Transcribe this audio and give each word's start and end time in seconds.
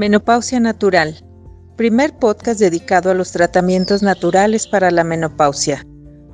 Menopausia 0.00 0.58
Natural, 0.60 1.14
primer 1.76 2.16
podcast 2.16 2.58
dedicado 2.58 3.10
a 3.10 3.14
los 3.14 3.32
tratamientos 3.32 4.02
naturales 4.02 4.66
para 4.66 4.90
la 4.90 5.04
menopausia. 5.04 5.86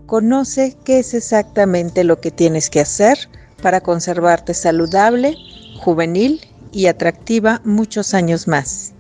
Conoce 0.07 0.77
qué 0.85 1.01
es 1.01 1.15
exactamente 1.15 2.05
lo 2.05 2.21
que 2.21 2.31
tienes 2.31 2.71
que 2.71 2.79
hacer 2.79 3.19
para 3.61 3.81
conservarte 3.81 4.55
saludable, 4.55 5.35
juvenil 5.81 6.43
y 6.71 6.87
atractiva 6.87 7.61
muchos 7.65 8.15
años 8.15 8.47
más. 8.47 8.93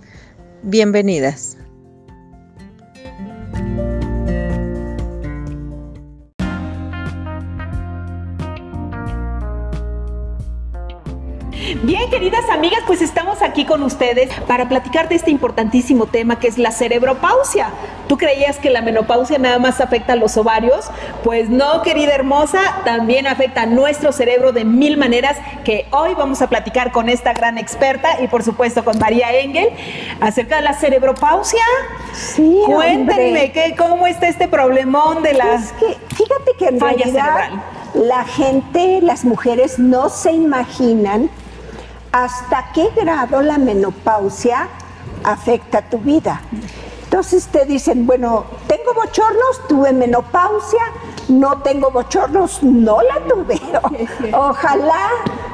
Bienvenidas. 0.64 1.56
Bien, 11.86 12.10
queridas 12.10 12.50
amigas, 12.50 12.80
pues 12.84 13.00
estamos 13.00 13.42
aquí 13.42 13.64
con 13.64 13.80
ustedes 13.84 14.28
para 14.48 14.68
platicar 14.68 15.08
de 15.08 15.14
este 15.14 15.30
importantísimo 15.30 16.06
tema 16.06 16.40
que 16.40 16.48
es 16.48 16.58
la 16.58 16.72
cerebropausia. 16.72 17.68
¿Tú 18.08 18.18
creías 18.18 18.58
que 18.58 18.70
la 18.70 18.82
menopausia 18.82 19.38
nada 19.38 19.60
más 19.60 19.80
afecta 19.80 20.14
a 20.14 20.16
los 20.16 20.36
ovarios? 20.36 20.90
Pues 21.22 21.48
no, 21.48 21.82
querida 21.82 22.12
hermosa, 22.12 22.58
también 22.84 23.28
afecta 23.28 23.62
a 23.62 23.66
nuestro 23.66 24.10
cerebro 24.10 24.50
de 24.50 24.64
mil 24.64 24.96
maneras 24.96 25.36
que 25.62 25.86
hoy 25.92 26.14
vamos 26.14 26.42
a 26.42 26.48
platicar 26.48 26.90
con 26.90 27.08
esta 27.08 27.32
gran 27.34 27.56
experta 27.56 28.20
y 28.20 28.26
por 28.26 28.42
supuesto 28.42 28.84
con 28.84 28.98
María 28.98 29.32
Engel 29.38 29.68
acerca 30.20 30.56
de 30.56 30.62
la 30.62 30.72
cerebropausia. 30.74 31.62
Sí, 32.12 32.62
Cuéntenme, 32.66 33.52
¿qué, 33.52 33.76
¿cómo 33.78 34.08
está 34.08 34.26
este 34.26 34.48
problemón 34.48 35.22
de 35.22 35.34
la 35.34 35.54
Es 35.54 35.70
que 35.74 35.96
fíjate 36.16 36.50
que 36.58 36.66
en 36.66 36.80
falla 36.80 36.96
realidad 36.96 37.36
cerebral? 37.36 37.62
la 37.94 38.24
gente, 38.24 38.98
las 39.02 39.24
mujeres 39.24 39.78
no 39.78 40.08
se 40.08 40.32
imaginan 40.32 41.30
hasta 42.24 42.72
qué 42.72 42.88
grado 42.96 43.42
la 43.42 43.58
menopausia 43.58 44.68
afecta 45.22 45.82
tu 45.82 45.98
vida. 45.98 46.40
Entonces 47.04 47.46
te 47.48 47.66
dicen, 47.66 48.06
bueno, 48.06 48.44
tengo 48.66 48.94
bochornos, 48.94 49.68
tuve 49.68 49.92
menopausia, 49.92 50.80
no 51.28 51.58
tengo 51.58 51.90
bochornos, 51.90 52.62
no 52.62 53.02
la 53.02 53.20
tuve. 53.28 53.60
Ojalá 54.32 55.08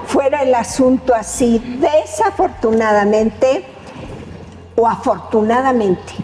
fuera 0.07 0.43
el 0.43 0.55
asunto 0.55 1.13
así. 1.15 1.59
Desafortunadamente 1.81 3.65
o 4.77 4.87
afortunadamente, 4.87 6.15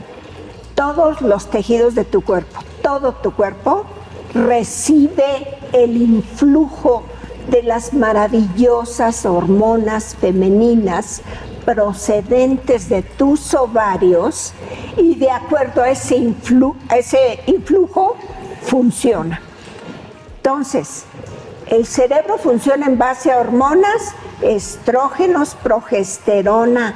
todos 0.76 1.20
los 1.20 1.50
tejidos 1.50 1.96
de 1.96 2.04
tu 2.04 2.22
cuerpo, 2.22 2.60
todo 2.80 3.12
tu 3.12 3.32
cuerpo 3.32 3.86
recibe 4.34 5.58
el 5.72 5.96
influjo 5.96 7.02
de 7.48 7.62
las 7.62 7.94
maravillosas 7.94 9.24
hormonas 9.26 10.16
femeninas 10.20 11.22
procedentes 11.64 12.88
de 12.88 13.02
tus 13.02 13.52
ovarios 13.54 14.54
y 14.96 15.16
de 15.16 15.30
acuerdo 15.30 15.82
a 15.82 15.90
ese, 15.90 16.16
influjo 17.46 18.16
funciona. 18.62 19.42
Entonces, 20.36 21.04
el 21.66 21.84
cerebro 21.84 22.38
funciona 22.38 22.86
en 22.86 22.96
base 22.96 23.30
a 23.30 23.38
hormonas, 23.38 24.14
estrógenos, 24.40 25.56
progesterona, 25.56 26.94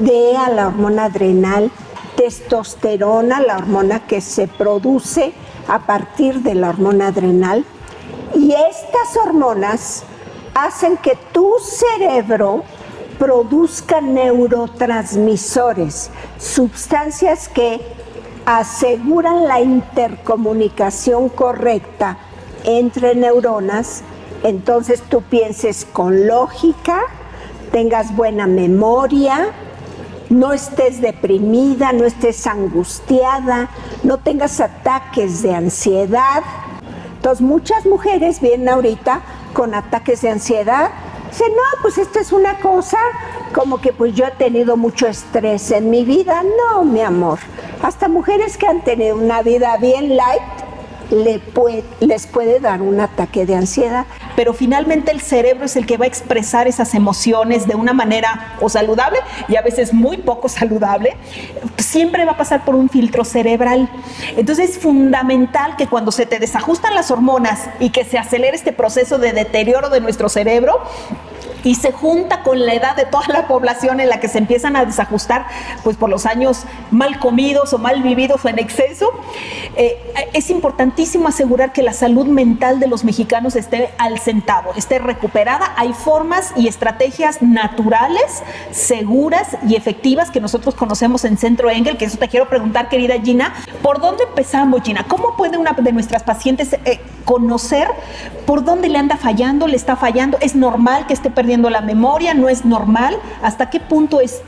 DEA, 0.00 0.50
la 0.50 0.68
hormona 0.68 1.04
adrenal, 1.04 1.70
testosterona, 2.16 3.40
la 3.40 3.56
hormona 3.56 4.00
que 4.06 4.20
se 4.20 4.48
produce 4.48 5.32
a 5.68 5.78
partir 5.80 6.42
de 6.42 6.54
la 6.54 6.68
hormona 6.68 7.08
adrenal. 7.08 7.64
Estas 9.02 9.24
hormonas 9.24 10.02
hacen 10.54 10.96
que 10.98 11.16
tu 11.32 11.54
cerebro 11.62 12.64
produzca 13.18 14.00
neurotransmisores, 14.00 16.10
sustancias 16.38 17.48
que 17.48 17.80
aseguran 18.44 19.46
la 19.46 19.60
intercomunicación 19.60 21.28
correcta 21.30 22.18
entre 22.64 23.14
neuronas, 23.14 24.02
entonces 24.42 25.02
tú 25.02 25.22
pienses 25.22 25.86
con 25.90 26.26
lógica, 26.26 27.00
tengas 27.72 28.14
buena 28.14 28.46
memoria, 28.46 29.48
no 30.28 30.52
estés 30.52 31.00
deprimida, 31.00 31.92
no 31.92 32.04
estés 32.04 32.46
angustiada, 32.46 33.70
no 34.02 34.18
tengas 34.18 34.60
ataques 34.60 35.40
de 35.42 35.54
ansiedad. 35.54 36.42
Entonces 37.20 37.42
muchas 37.42 37.84
mujeres 37.84 38.40
vienen 38.40 38.70
ahorita 38.70 39.20
con 39.52 39.74
ataques 39.74 40.22
de 40.22 40.30
ansiedad. 40.30 40.90
Dicen, 41.30 41.52
no, 41.54 41.82
pues 41.82 41.98
esta 41.98 42.18
es 42.18 42.32
una 42.32 42.58
cosa 42.60 42.96
como 43.54 43.78
que 43.78 43.92
pues 43.92 44.14
yo 44.14 44.24
he 44.24 44.30
tenido 44.30 44.78
mucho 44.78 45.06
estrés 45.06 45.70
en 45.70 45.90
mi 45.90 46.02
vida. 46.06 46.42
No, 46.42 46.82
mi 46.82 47.02
amor. 47.02 47.38
Hasta 47.82 48.08
mujeres 48.08 48.56
que 48.56 48.66
han 48.66 48.82
tenido 48.84 49.16
una 49.16 49.42
vida 49.42 49.76
bien 49.76 50.16
light 50.16 50.40
les 52.00 52.26
puede 52.26 52.58
dar 52.58 52.80
un 52.80 53.00
ataque 53.00 53.44
de 53.44 53.54
ansiedad. 53.54 54.06
Pero 54.40 54.54
finalmente 54.54 55.10
el 55.10 55.20
cerebro 55.20 55.66
es 55.66 55.76
el 55.76 55.84
que 55.84 55.98
va 55.98 56.06
a 56.06 56.08
expresar 56.08 56.66
esas 56.66 56.94
emociones 56.94 57.66
de 57.66 57.74
una 57.74 57.92
manera 57.92 58.56
o 58.62 58.70
saludable 58.70 59.18
y 59.48 59.56
a 59.56 59.60
veces 59.60 59.92
muy 59.92 60.16
poco 60.16 60.48
saludable, 60.48 61.18
siempre 61.76 62.24
va 62.24 62.32
a 62.32 62.36
pasar 62.38 62.64
por 62.64 62.74
un 62.74 62.88
filtro 62.88 63.26
cerebral. 63.26 63.90
Entonces 64.38 64.70
es 64.70 64.78
fundamental 64.78 65.76
que 65.76 65.88
cuando 65.88 66.10
se 66.10 66.24
te 66.24 66.38
desajustan 66.38 66.94
las 66.94 67.10
hormonas 67.10 67.68
y 67.80 67.90
que 67.90 68.06
se 68.06 68.16
acelere 68.16 68.56
este 68.56 68.72
proceso 68.72 69.18
de 69.18 69.34
deterioro 69.34 69.90
de 69.90 70.00
nuestro 70.00 70.30
cerebro, 70.30 70.80
y 71.64 71.74
se 71.74 71.92
junta 71.92 72.42
con 72.42 72.64
la 72.64 72.74
edad 72.74 72.96
de 72.96 73.04
toda 73.04 73.28
la 73.28 73.48
población 73.48 74.00
en 74.00 74.08
la 74.08 74.20
que 74.20 74.28
se 74.28 74.38
empiezan 74.38 74.76
a 74.76 74.84
desajustar, 74.84 75.46
pues 75.84 75.96
por 75.96 76.10
los 76.10 76.26
años 76.26 76.64
mal 76.90 77.18
comidos 77.18 77.72
o 77.72 77.78
mal 77.78 78.02
vividos 78.02 78.44
o 78.44 78.48
en 78.48 78.58
exceso, 78.58 79.12
eh, 79.76 79.98
es 80.32 80.50
importantísimo 80.50 81.28
asegurar 81.28 81.72
que 81.72 81.82
la 81.82 81.92
salud 81.92 82.26
mental 82.26 82.80
de 82.80 82.86
los 82.86 83.04
mexicanos 83.04 83.56
esté 83.56 83.90
al 83.98 84.18
centavo, 84.18 84.72
esté 84.76 84.98
recuperada. 84.98 85.72
Hay 85.76 85.92
formas 85.92 86.52
y 86.56 86.68
estrategias 86.68 87.42
naturales, 87.42 88.42
seguras 88.70 89.56
y 89.66 89.76
efectivas 89.76 90.30
que 90.30 90.40
nosotros 90.40 90.74
conocemos 90.74 91.24
en 91.24 91.38
Centro 91.38 91.70
Engel, 91.70 91.96
que 91.96 92.04
eso 92.04 92.18
te 92.18 92.28
quiero 92.28 92.48
preguntar, 92.48 92.88
querida 92.88 93.14
Gina, 93.20 93.54
¿por 93.82 94.00
dónde 94.00 94.24
empezamos, 94.24 94.82
Gina? 94.82 95.04
¿Cómo 95.08 95.36
puede 95.36 95.58
una 95.58 95.72
de 95.72 95.92
nuestras 95.92 96.22
pacientes 96.22 96.72
eh, 96.72 97.00
conocer 97.24 97.88
por 98.46 98.64
dónde 98.64 98.88
le 98.88 98.98
anda 98.98 99.16
fallando, 99.16 99.66
le 99.66 99.76
está 99.76 99.96
fallando? 99.96 100.38
¿Es 100.40 100.54
normal 100.54 101.06
que 101.06 101.12
esté 101.12 101.30
perdiendo 101.30 101.49
la 101.58 101.80
memoria? 101.80 102.34
¿No 102.34 102.48
es 102.48 102.64
normal? 102.64 103.16
¿Hasta 103.42 103.68
qué 103.70 103.80
punto 103.80 104.20
es, 104.20 104.40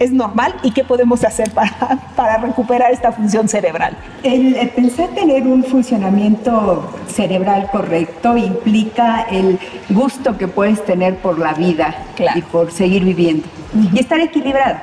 es 0.00 0.10
normal? 0.12 0.54
¿Y 0.62 0.72
qué 0.72 0.82
podemos 0.82 1.22
hacer 1.24 1.50
para, 1.52 1.70
para 2.16 2.38
recuperar 2.38 2.90
esta 2.92 3.12
función 3.12 3.48
cerebral? 3.48 3.96
El, 4.22 4.56
el 4.56 4.70
pensar 4.70 5.08
tener 5.10 5.44
un 5.46 5.62
funcionamiento 5.64 6.90
cerebral 7.08 7.68
correcto 7.70 8.36
implica 8.36 9.22
el 9.30 9.58
gusto 9.90 10.36
que 10.36 10.48
puedes 10.48 10.84
tener 10.84 11.16
por 11.18 11.38
la 11.38 11.54
vida 11.54 11.94
Claro. 12.16 12.38
y 12.38 12.42
por 12.42 12.70
seguir 12.72 13.04
viviendo. 13.04 13.46
Y 13.92 13.98
estar 14.00 14.20
equilibrado, 14.20 14.76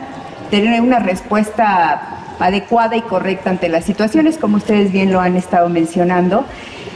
tener 0.50 0.82
una 0.82 1.00
respuesta 1.00 2.18
adecuada 2.40 2.96
y 2.98 3.02
correcta 3.02 3.50
ante 3.52 3.70
las 3.70 3.86
situaciones, 3.86 4.38
como 4.38 4.58
ustedes 4.58 4.92
bien 4.92 5.12
lo 5.12 5.22
han 5.22 5.36
estado 5.36 5.70
mencionando. 5.70 6.44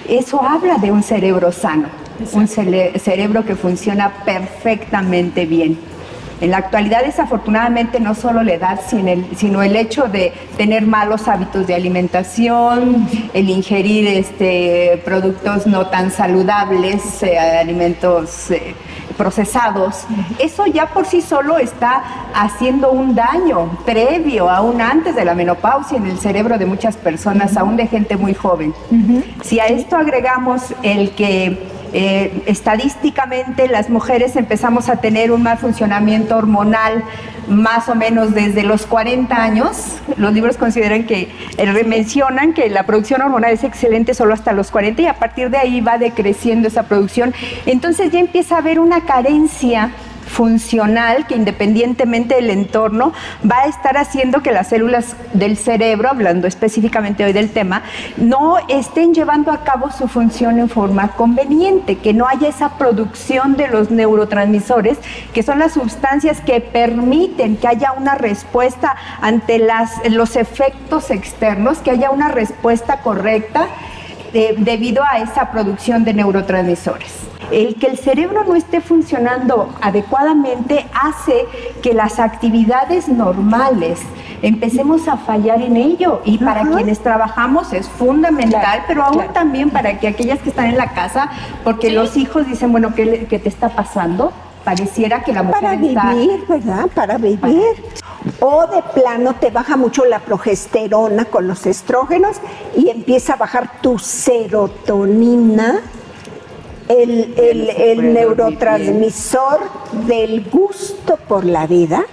Eso 0.09 0.41
habla 0.41 0.77
de 0.77 0.91
un 0.91 1.03
cerebro 1.03 1.51
sano, 1.51 1.87
un 2.33 2.47
cerebro 2.47 3.45
que 3.45 3.55
funciona 3.55 4.23
perfectamente 4.25 5.45
bien. 5.45 5.77
En 6.41 6.51
la 6.51 6.57
actualidad, 6.57 7.05
desafortunadamente, 7.05 8.01
no 8.01 8.13
solo 8.13 8.43
la 8.43 8.53
edad, 8.53 8.79
sino 8.85 9.09
el, 9.09 9.25
sino 9.37 9.63
el 9.63 9.75
hecho 9.75 10.09
de 10.09 10.33
tener 10.57 10.85
malos 10.85 11.29
hábitos 11.29 11.65
de 11.65 11.75
alimentación, 11.75 13.07
el 13.33 13.49
ingerir 13.49 14.05
este, 14.07 15.01
productos 15.05 15.65
no 15.65 15.87
tan 15.87 16.11
saludables, 16.11 17.23
eh, 17.23 17.39
alimentos 17.39 18.51
eh, 18.51 18.75
procesados, 19.17 20.05
eso 20.37 20.65
ya 20.65 20.87
por 20.87 21.05
sí 21.05 21.21
solo 21.21 21.57
está 21.57 22.03
haciendo 22.33 22.91
un 22.91 23.15
daño 23.15 23.79
previo, 23.85 24.49
aún 24.49 24.81
antes 24.81 25.15
de 25.15 25.23
la 25.23 25.33
menopausia 25.33 25.97
en 25.97 26.07
el 26.07 26.19
cerebro 26.19 26.57
de 26.57 26.65
muchas 26.65 26.97
personas, 26.97 27.55
aún 27.55 27.77
de 27.77 27.87
gente 27.87 28.17
muy 28.17 28.33
joven. 28.33 28.73
Si 29.41 29.61
a 29.61 29.67
esto 29.67 29.95
agregamos 29.95 30.73
el 30.83 31.11
que 31.11 31.74
eh, 31.97 32.43
estadísticamente 32.45 33.69
las 33.69 33.89
mujeres 33.89 34.35
empezamos 34.35 34.89
a 34.89 34.97
tener 34.97 35.31
un 35.31 35.43
mal 35.43 35.57
funcionamiento 35.57 36.35
hormonal 36.35 37.05
más 37.47 37.87
o 37.87 37.95
menos 37.95 38.33
desde 38.33 38.63
los 38.63 38.85
40 38.85 39.33
años. 39.33 39.95
Los 40.17 40.33
libros 40.33 40.57
consideran 40.57 41.05
que, 41.05 41.29
eh, 41.57 41.83
mencionan 41.85 42.51
que 42.51 42.69
la 42.69 42.85
producción 42.85 43.21
hormonal 43.21 43.53
es 43.53 43.63
excelente 43.63 44.13
solo 44.13 44.33
hasta 44.33 44.51
los 44.51 44.71
40 44.71 45.03
y 45.03 45.07
a 45.07 45.13
partir 45.13 45.49
de 45.49 45.57
ahí 45.57 45.79
va 45.79 45.97
decreciendo 45.97 46.67
esa 46.67 46.83
producción. 46.83 47.33
Entonces 47.65 48.11
ya 48.11 48.19
empieza 48.19 48.55
a 48.55 48.57
haber 48.57 48.81
una 48.81 49.05
carencia 49.05 49.91
funcional 50.25 51.27
que 51.27 51.35
independientemente 51.35 52.35
del 52.35 52.49
entorno 52.49 53.13
va 53.49 53.59
a 53.59 53.65
estar 53.67 53.97
haciendo 53.97 54.41
que 54.41 54.51
las 54.51 54.69
células 54.69 55.15
del 55.33 55.57
cerebro, 55.57 56.09
hablando 56.09 56.47
específicamente 56.47 57.23
hoy 57.23 57.33
del 57.33 57.51
tema, 57.51 57.83
no 58.17 58.57
estén 58.67 59.13
llevando 59.13 59.51
a 59.51 59.63
cabo 59.63 59.91
su 59.91 60.07
función 60.07 60.59
en 60.59 60.69
forma 60.69 61.09
conveniente, 61.09 61.97
que 61.97 62.13
no 62.13 62.27
haya 62.27 62.49
esa 62.49 62.77
producción 62.77 63.55
de 63.55 63.67
los 63.67 63.91
neurotransmisores, 63.91 64.97
que 65.33 65.43
son 65.43 65.59
las 65.59 65.73
sustancias 65.73 66.41
que 66.41 66.61
permiten 66.61 67.57
que 67.57 67.67
haya 67.67 67.93
una 67.93 68.15
respuesta 68.15 68.95
ante 69.21 69.65
los 70.09 70.35
efectos 70.35 71.11
externos, 71.11 71.79
que 71.79 71.91
haya 71.91 72.11
una 72.11 72.29
respuesta 72.29 73.01
correcta 73.01 73.67
debido 74.33 75.03
a 75.03 75.19
esa 75.19 75.51
producción 75.51 76.03
de 76.03 76.13
neurotransmisores. 76.13 77.25
El 77.51 77.75
que 77.75 77.87
el 77.87 77.97
cerebro 77.97 78.43
no 78.43 78.55
esté 78.55 78.81
funcionando 78.81 79.69
adecuadamente 79.81 80.85
hace 80.93 81.45
que 81.81 81.93
las 81.93 82.19
actividades 82.19 83.07
normales 83.07 83.99
empecemos 84.41 85.07
a 85.07 85.17
fallar 85.17 85.61
en 85.61 85.77
ello 85.77 86.21
y 86.25 86.37
para 86.37 86.63
quienes 86.63 86.99
trabajamos 86.99 87.73
es 87.73 87.87
fundamental, 87.87 88.83
pero 88.87 89.03
aún 89.03 89.25
también 89.33 89.69
para 89.69 89.99
que 89.99 90.07
aquellas 90.07 90.39
que 90.39 90.49
están 90.49 90.67
en 90.67 90.77
la 90.77 90.93
casa, 90.93 91.29
porque 91.63 91.89
los 91.91 92.17
hijos 92.17 92.47
dicen, 92.47 92.71
bueno, 92.71 92.93
¿qué, 92.95 93.25
¿qué, 93.29 93.39
te 93.39 93.49
está 93.49 93.69
pasando? 93.69 94.31
Pareciera 94.63 95.23
que 95.23 95.33
la 95.33 95.43
mujer 95.43 95.61
Para 95.61 95.75
vivir, 95.75 96.45
¿verdad? 96.47 96.87
Para 96.93 97.17
vivir. 97.17 97.61
O 98.39 98.65
de 98.67 98.81
plano 98.99 99.35
te 99.35 99.51
baja 99.51 99.77
mucho 99.77 100.05
la 100.05 100.19
progesterona 100.19 101.25
con 101.25 101.47
los 101.47 101.65
estrógenos 101.65 102.37
y 102.75 102.89
empieza 102.89 103.33
a 103.33 103.35
bajar 103.37 103.81
tu 103.81 103.99
serotonina, 103.99 105.81
el, 107.03 107.69
el 107.69 108.13
neurotransmisor 108.13 109.59
del 110.07 110.45
gusto 110.49 111.17
por 111.27 111.45
la 111.45 111.67
vida. 111.67 112.05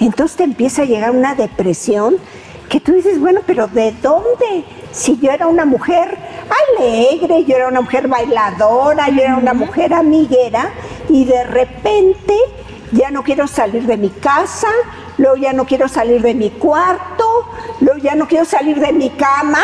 Entonces 0.00 0.36
te 0.36 0.44
empieza 0.44 0.82
a 0.82 0.84
llegar 0.84 1.10
una 1.10 1.34
depresión 1.34 2.16
que 2.68 2.80
tú 2.80 2.92
dices, 2.92 3.18
bueno, 3.18 3.40
pero 3.46 3.66
¿de 3.66 3.92
dónde? 4.02 4.64
Si 4.92 5.18
yo 5.18 5.30
era 5.30 5.46
una 5.46 5.64
mujer 5.64 6.16
alegre, 6.78 7.44
yo 7.44 7.56
era 7.56 7.68
una 7.68 7.80
mujer 7.80 8.08
bailadora, 8.08 9.08
yo 9.08 9.22
era 9.22 9.36
una 9.36 9.54
mujer 9.54 9.94
amiguera 9.94 10.70
y 11.08 11.24
de 11.24 11.44
repente 11.44 12.34
ya 12.92 13.10
no 13.10 13.22
quiero 13.22 13.46
salir 13.46 13.84
de 13.84 13.96
mi 13.96 14.10
casa, 14.10 14.68
luego 15.18 15.36
ya 15.36 15.52
no 15.52 15.66
quiero 15.66 15.88
salir 15.88 16.22
de 16.22 16.34
mi 16.34 16.50
cuarto, 16.50 17.48
luego 17.80 17.98
ya 17.98 18.14
no 18.14 18.26
quiero 18.26 18.44
salir 18.44 18.80
de 18.80 18.92
mi 18.92 19.10
cama, 19.10 19.60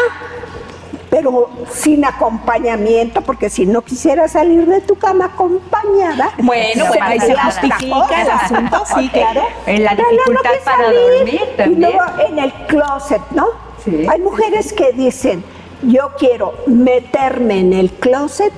pero 1.14 1.48
sin 1.70 2.04
acompañamiento, 2.04 3.20
porque 3.20 3.48
si 3.48 3.66
no 3.66 3.82
quisiera 3.82 4.26
salir 4.26 4.66
de 4.66 4.80
tu 4.80 4.96
cama 4.96 5.26
acompañada, 5.26 6.32
bueno, 6.38 6.86
pues 6.88 7.00
ahí 7.00 7.20
se 7.20 7.36
justifica 7.36 8.22
el 8.22 8.30
asunto, 8.30 8.82
sí, 8.96 9.08
claro. 9.10 9.42
En 9.64 9.84
la 9.84 9.94
dificultad 9.94 10.50
para 10.64 10.90
dormir 10.90 11.40
también. 11.56 11.78
Y 11.78 11.84
luego 11.84 12.00
en 12.28 12.38
el 12.40 12.52
closet, 12.66 13.22
¿no? 13.30 13.46
Sí. 13.84 14.08
Hay 14.10 14.20
mujeres 14.22 14.72
que 14.72 14.90
dicen, 14.90 15.44
yo 15.82 16.10
quiero 16.18 16.54
meterme 16.66 17.60
en 17.60 17.74
el 17.74 17.92
closet 17.92 18.52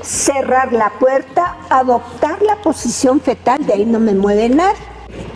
cerrar 0.00 0.72
la 0.72 0.90
puerta, 0.90 1.56
adoptar 1.70 2.40
la 2.40 2.54
posición 2.62 3.20
fetal, 3.20 3.66
de 3.66 3.72
ahí 3.72 3.84
no 3.84 3.98
me 3.98 4.14
mueve 4.14 4.48
nada. 4.48 4.74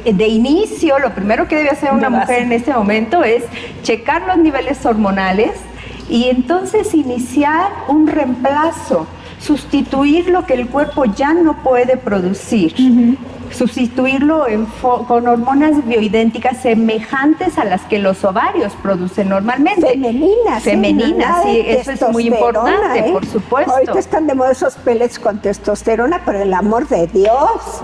De 0.04 0.28
inicio, 0.28 1.00
lo 1.00 1.12
primero 1.16 1.48
que 1.48 1.56
debe 1.56 1.70
hacer 1.70 1.92
una 1.92 2.10
mujer 2.10 2.42
en 2.42 2.52
este 2.52 2.72
momento 2.72 3.24
es 3.24 3.42
checar 3.82 4.22
los 4.22 4.36
niveles 4.36 4.86
hormonales 4.86 5.50
y 6.10 6.28
entonces 6.28 6.92
iniciar 6.92 7.70
un 7.88 8.06
reemplazo, 8.06 9.06
sustituir 9.38 10.28
lo 10.28 10.44
que 10.44 10.54
el 10.54 10.68
cuerpo 10.68 11.04
ya 11.06 11.32
no 11.32 11.62
puede 11.62 11.96
producir 11.96 12.74
sustituirlo 13.52 14.46
con 15.08 15.28
hormonas 15.28 15.86
bioidénticas 15.86 16.58
semejantes 16.58 17.58
a 17.58 17.64
las 17.64 17.82
que 17.82 17.98
los 17.98 18.24
ovarios 18.24 18.72
producen 18.82 19.28
normalmente. 19.28 19.86
Femeninas. 19.86 20.62
Femeninas, 20.62 21.42
sí, 21.44 21.62
eso 21.66 21.92
es 21.92 22.08
muy 22.10 22.26
importante, 22.28 23.00
¿eh? 23.00 23.12
por 23.12 23.26
supuesto. 23.26 23.72
Ahorita 23.72 23.98
están 23.98 24.26
de 24.26 24.34
moda 24.34 24.52
esos 24.52 24.74
pellets 24.76 25.18
con 25.18 25.40
testosterona, 25.40 26.24
por 26.24 26.36
el 26.36 26.54
amor 26.54 26.88
de 26.88 27.06
Dios. 27.08 27.82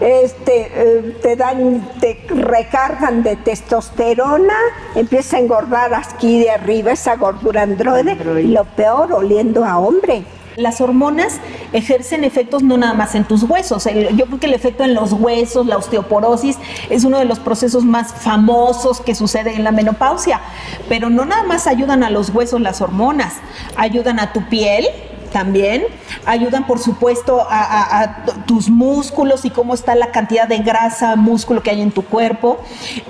Este, 0.00 0.70
eh, 0.74 1.16
te 1.22 1.34
dan, 1.34 1.88
te 2.00 2.24
recargan 2.28 3.22
de 3.22 3.36
testosterona, 3.36 4.54
empieza 4.94 5.36
a 5.36 5.40
engordar 5.40 5.92
aquí 5.94 6.40
de 6.40 6.50
arriba 6.50 6.92
esa 6.92 7.16
gordura 7.16 7.62
androide, 7.62 8.16
y 8.40 8.48
lo 8.48 8.64
peor, 8.64 9.12
oliendo 9.12 9.64
a 9.64 9.78
hombre. 9.78 10.24
Las 10.56 10.80
hormonas 10.80 11.38
ejercen 11.72 12.24
efectos 12.24 12.64
no 12.64 12.76
nada 12.76 12.92
más 12.92 13.14
en 13.14 13.22
tus 13.24 13.44
huesos. 13.44 13.84
yo 14.16 14.26
creo 14.26 14.40
que 14.40 14.46
el 14.46 14.54
efecto 14.54 14.82
en 14.82 14.92
los 14.92 15.12
huesos, 15.12 15.66
la 15.66 15.76
osteoporosis, 15.76 16.58
es 16.90 17.04
uno 17.04 17.18
de 17.18 17.24
los 17.24 17.38
procesos 17.38 17.84
más 17.84 18.12
famosos 18.12 19.00
que 19.00 19.14
sucede 19.14 19.54
en 19.54 19.62
la 19.62 19.70
menopausia. 19.70 20.40
Pero 20.88 21.10
no 21.10 21.24
nada 21.24 21.44
más 21.44 21.68
ayudan 21.68 22.02
a 22.02 22.10
los 22.10 22.30
huesos 22.30 22.60
las 22.60 22.80
hormonas, 22.80 23.34
ayudan 23.76 24.18
a 24.18 24.32
tu 24.32 24.48
piel, 24.48 24.86
también. 25.30 25.84
Ayudan, 26.24 26.66
por 26.66 26.78
supuesto, 26.78 27.46
a, 27.48 28.24
tus 28.46 28.68
músculos 28.68 29.44
y 29.44 29.50
cómo 29.50 29.74
está 29.74 29.94
la 29.94 30.10
cantidad 30.10 30.48
de 30.48 30.58
grasa, 30.58 31.16
músculo 31.16 31.62
que 31.62 31.70
hay 31.70 31.80
en 31.80 31.90
tu 31.90 32.02
cuerpo. 32.02 32.58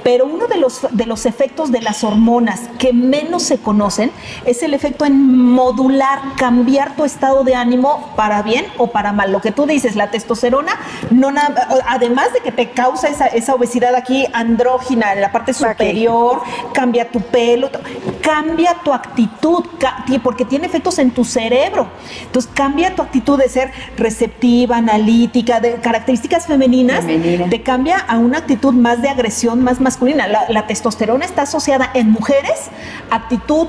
Pero 0.02 0.26
uno 0.26 0.46
de 0.46 0.58
los, 0.58 0.86
de 0.90 1.06
los 1.06 1.26
efectos 1.26 1.70
de 1.70 1.80
las 1.80 2.04
hormonas 2.04 2.62
que 2.78 2.92
menos 2.92 3.42
se 3.42 3.58
conocen 3.58 4.10
es 4.44 4.62
el 4.62 4.74
efecto 4.74 5.04
en 5.04 5.36
modular, 5.48 6.20
cambiar 6.36 6.96
tu 6.96 7.04
estado 7.04 7.44
de 7.44 7.54
ánimo 7.54 8.12
para 8.16 8.42
bien 8.42 8.66
o 8.76 8.88
para 8.88 9.12
mal. 9.12 9.32
Lo 9.32 9.40
que 9.40 9.52
tú 9.52 9.66
dices, 9.66 9.96
la 9.96 10.10
testosterona, 10.10 10.72
no 11.10 11.28
además 11.86 12.32
de 12.32 12.40
que 12.40 12.52
te 12.52 12.70
causa 12.70 13.08
esa, 13.08 13.26
esa 13.26 13.54
obesidad 13.54 13.94
aquí 13.94 14.26
andrógina 14.32 15.12
en 15.12 15.20
la 15.20 15.32
parte 15.32 15.52
superior, 15.52 16.42
cambia 16.72 17.10
tu 17.10 17.20
pelo, 17.20 17.70
cambia 18.22 18.76
tu 18.84 18.92
actitud, 18.92 19.64
porque 20.22 20.44
tiene 20.44 20.66
efectos 20.66 20.98
en 20.98 21.10
tu 21.10 21.24
cerebro. 21.24 21.88
Entonces 22.22 22.50
cambia 22.54 22.94
tu 22.94 23.02
actitud 23.02 23.38
de 23.38 23.48
ser 23.48 23.72
receptiva, 23.96 24.76
analítica, 24.76 25.60
de 25.60 25.74
características 25.74 26.46
femeninas, 26.46 27.04
te 27.06 27.62
cambia 27.62 27.98
a 27.98 28.18
una 28.18 28.38
actitud 28.38 28.74
más 28.74 29.02
de 29.02 29.08
agresión, 29.08 29.62
más 29.62 29.80
masculina. 29.80 30.26
La, 30.26 30.66
testosterona 30.66 31.24
está 31.24 31.42
asociada 31.42 31.90
en 31.94 32.10
mujeres, 32.10 32.68
actitud 33.10 33.68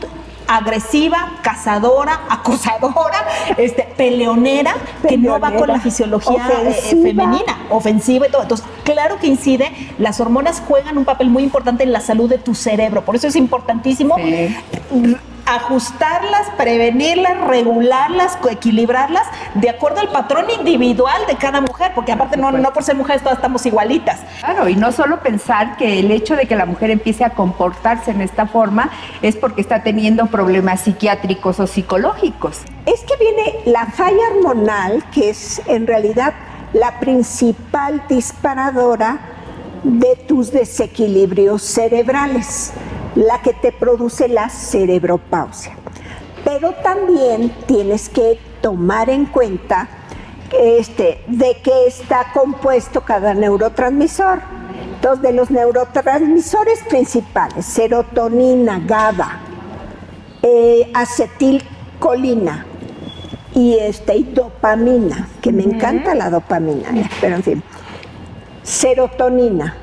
agresiva, 0.50 1.34
cazadora, 1.44 2.22
acosadora, 2.28 3.26
este, 3.58 3.84
peleonera, 3.96 4.74
que 5.08 5.18
no 5.18 5.40
va 5.40 5.54
con 5.54 5.68
la 5.68 5.80
fisiología 5.80 6.48
eh, 6.64 6.74
femenina, 7.04 7.66
ofensiva 7.70 8.28
y 8.28 8.32
todo. 8.32 8.42
Entonces, 8.42 8.66
claro 8.84 9.18
que 9.20 9.28
incide, 9.28 9.72
las 10.00 10.20
hormonas 10.20 10.62
juegan 10.68 10.98
un 10.98 11.06
papel 11.06 11.30
muy 11.30 11.44
importante 11.44 11.84
en 11.84 11.92
la 11.92 12.02
salud 12.02 12.28
de 12.28 12.40
tu 12.40 12.56
cerebro, 12.56 13.06
por 13.06 13.16
eso 13.16 13.28
es 13.28 13.36
importantísimo 13.36 14.16
ajustarlas, 15.56 16.50
prevenirlas, 16.58 17.40
regularlas, 17.48 18.38
equilibrarlas 18.50 19.28
de 19.56 19.70
acuerdo 19.70 20.00
al 20.00 20.10
patrón 20.10 20.46
individual 20.58 21.22
de 21.28 21.36
cada 21.36 21.62
mujer, 21.62 21.92
porque 21.96 22.12
aparte 22.12 22.38
no, 22.38 22.52
no 22.52 22.74
por 22.74 22.84
ser 22.84 22.96
mujeres 22.96 23.22
todas 23.22 23.38
estamos 23.38 23.66
igualitas. 23.66 24.20
Claro, 24.40 24.70
y 24.70 24.76
no 24.76 24.92
solo 24.92 25.22
pensar 25.22 25.78
que 25.78 26.00
el 26.00 26.12
hecho 26.12 26.36
de 26.36 26.46
que 26.46 26.56
la 26.56 26.66
mujer 26.66 26.92
empiece 26.92 27.24
a 27.24 27.32
comportarse 27.32 28.12
en 28.12 28.22
esta 28.22 28.46
forma 28.46 28.90
es 29.22 29.36
porque 29.36 29.62
está 29.62 29.84
teniendo 29.84 30.28
problemas 30.28 30.82
psiquiátricos 30.82 31.60
o 31.60 31.68
psicológicos. 31.68 32.60
Es 32.86 33.02
que 33.02 33.16
viene 33.18 33.56
la 33.66 33.88
falla 33.88 34.22
hormonal, 34.36 35.04
que 35.12 35.30
es 35.30 35.62
en 35.68 35.88
realidad 35.88 36.34
la 36.74 37.00
principal 37.00 38.04
disparadora 38.08 39.20
de 39.84 40.16
tus 40.28 40.52
desequilibrios 40.52 41.64
cerebrales 41.64 42.74
la 43.20 43.42
que 43.42 43.54
te 43.54 43.72
produce 43.74 44.30
la 44.30 44.50
cerebropausia. 44.50 45.74
Pero 46.46 46.72
también 46.82 47.54
tienes 47.68 48.08
que 48.08 48.40
tomar 48.62 49.10
en 49.10 49.26
cuenta 49.26 49.90
este, 50.58 51.22
de 51.28 51.58
qué 51.62 51.86
está 51.86 52.32
compuesto 52.34 53.02
cada 53.02 53.34
neurotransmisor. 53.34 54.40
Entonces, 54.96 55.22
de 55.22 55.34
los 55.34 55.52
neurotransmisores 55.52 56.80
principales, 56.90 57.66
serotonina, 57.66 58.80
GABA, 58.86 59.40
eh, 60.42 60.90
acetilcolina 60.94 62.66
y, 63.54 63.76
este, 63.80 64.16
y 64.16 64.24
dopamina, 64.24 65.28
que 65.42 65.52
me 65.52 65.64
encanta 65.64 66.16
la 66.16 66.30
dopamina, 66.30 66.90
eh, 66.98 67.10
pero 67.20 67.36
en 67.36 67.44
fin, 67.44 67.64
serotonina, 68.64 69.76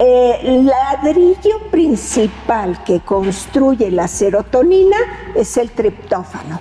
el 0.00 0.64
ladrillo 0.64 1.70
principal 1.70 2.82
que 2.84 3.00
construye 3.00 3.90
la 3.90 4.08
serotonina 4.08 4.96
es 5.34 5.58
el 5.58 5.70
triptófano, 5.72 6.58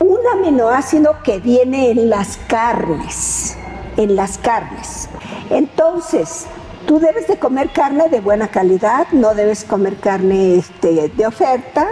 un 0.00 0.18
aminoácido 0.32 1.22
que 1.22 1.38
viene 1.38 1.92
en 1.92 2.10
las 2.10 2.38
carnes, 2.48 3.56
en 3.96 4.16
las 4.16 4.36
carnes. 4.38 5.08
Entonces, 5.50 6.46
tú 6.86 6.98
debes 6.98 7.28
de 7.28 7.38
comer 7.38 7.70
carne 7.70 8.08
de 8.08 8.20
buena 8.20 8.48
calidad, 8.48 9.06
no 9.12 9.34
debes 9.36 9.62
comer 9.62 9.96
carne 9.98 10.56
este, 10.56 11.08
de 11.08 11.26
oferta. 11.26 11.86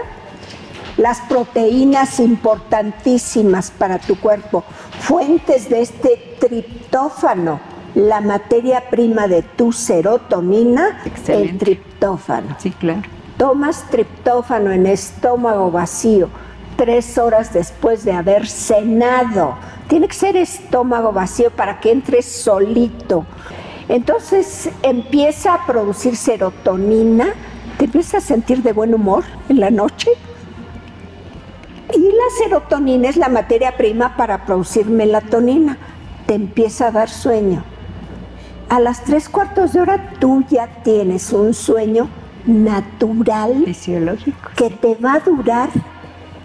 Las 0.97 1.21
proteínas 1.21 2.19
importantísimas 2.19 3.71
para 3.71 3.99
tu 4.01 4.19
cuerpo, 4.19 4.65
fuentes 4.99 5.71
de 5.71 5.83
este 5.83 6.37
triptófano, 6.41 7.61
la 7.95 8.21
materia 8.21 8.89
prima 8.91 9.29
de 9.29 9.43
tu 9.43 9.73
serotonina, 9.73 11.03
el 11.27 11.59
triptófano. 11.59 12.57
Sí, 12.59 12.71
claro. 12.71 13.03
Tomas 13.37 13.85
triptófano 13.91 14.71
en 14.71 14.87
estómago 14.87 15.71
vacío 15.71 16.29
tres 16.81 17.19
horas 17.19 17.53
después 17.53 18.07
de 18.07 18.13
haber 18.13 18.47
cenado. 18.47 19.55
Tiene 19.87 20.09
que 20.09 20.15
ser 20.15 20.35
estómago 20.35 21.13
vacío 21.13 21.51
para 21.51 21.79
que 21.79 21.93
entre 21.93 22.23
solito. 22.23 23.27
Entonces 23.87 24.71
empieza 24.83 25.53
a 25.53 25.67
producir 25.67 26.17
serotonina, 26.17 27.35
te 27.77 27.85
empiezas 27.85 28.25
a 28.25 28.27
sentir 28.27 28.63
de 28.63 28.73
buen 28.73 28.95
humor 28.95 29.25
en 29.51 29.61
la 29.61 29.69
noche. 29.69 30.11
Y 31.95 32.01
la 32.01 32.31
serotonina 32.39 33.11
es 33.11 33.19
la 33.19 33.29
materia 33.29 33.77
prima 33.77 34.17
para 34.17 34.47
producir 34.47 34.87
melatonina. 34.87 35.77
Te 36.25 36.33
empieza 36.33 36.87
a 36.87 36.93
dar 36.93 37.11
sueño. 37.11 37.63
A 38.71 38.79
las 38.79 39.03
tres 39.03 39.29
cuartos 39.29 39.73
de 39.73 39.81
hora 39.81 40.13
tú 40.21 40.45
ya 40.49 40.69
tienes 40.85 41.33
un 41.33 41.55
sueño 41.55 42.09
natural 42.47 43.65
fisiológico 43.65 44.49
que 44.55 44.71
te 44.71 44.95
va 44.95 45.15
a 45.15 45.19
durar 45.19 45.71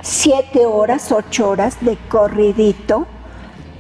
siete 0.01 0.65
horas, 0.65 1.11
ocho 1.11 1.51
horas 1.51 1.77
de 1.81 1.95
corridito 2.09 3.05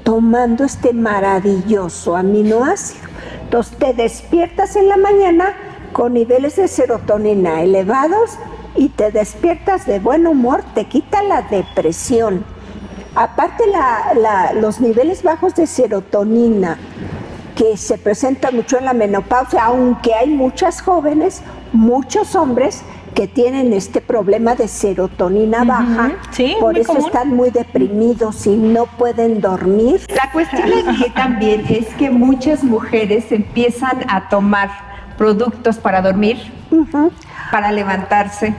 tomando 0.03 0.63
este 0.63 0.93
maravilloso 0.93 2.15
aminoácido. 2.15 3.07
Entonces 3.41 3.77
te 3.79 3.95
despiertas 3.95 4.75
en 4.75 4.89
la 4.89 4.97
mañana 4.97 5.55
con 5.91 6.13
niveles 6.13 6.55
de 6.57 6.67
serotonina 6.67 7.63
elevados 7.63 8.37
y 8.75 8.89
te 8.89 9.09
despiertas 9.09 9.87
de 9.87 9.97
buen 9.97 10.27
humor, 10.27 10.63
te 10.75 10.85
quita 10.85 11.23
la 11.23 11.41
depresión. 11.41 12.45
Aparte 13.15 13.63
los 14.61 14.81
niveles 14.81 15.23
bajos 15.23 15.55
de 15.55 15.65
serotonina 15.65 16.77
que 17.55 17.77
se 17.77 17.97
presentan 17.97 18.55
mucho 18.55 18.77
en 18.77 18.85
la 18.85 18.93
menopausia, 18.93 19.65
aunque 19.65 20.13
hay 20.13 20.29
muchas 20.29 20.81
jóvenes, 20.81 21.41
muchos 21.71 22.35
hombres 22.35 22.83
que 23.13 23.27
tienen 23.27 23.71
este 23.71 24.01
problema 24.01 24.55
de 24.55 24.67
serotonina 24.67 25.63
baja, 25.63 26.11
por 26.59 26.77
eso 26.77 26.97
están 26.97 27.29
muy 27.29 27.49
deprimidos 27.49 28.45
y 28.45 28.57
no 28.57 28.85
pueden 28.85 29.39
dormir. 29.39 30.01
La 30.13 30.31
cuestión 30.33 30.69
aquí 30.89 31.09
también 31.15 31.65
es 31.69 31.87
que 31.95 32.09
muchas 32.09 32.63
mujeres 32.63 33.31
empiezan 33.31 34.03
a 34.09 34.27
tomar 34.27 34.69
productos 35.17 35.77
para 35.77 36.01
dormir 36.01 36.37
para 37.55 37.71
levantarse. 37.71 38.53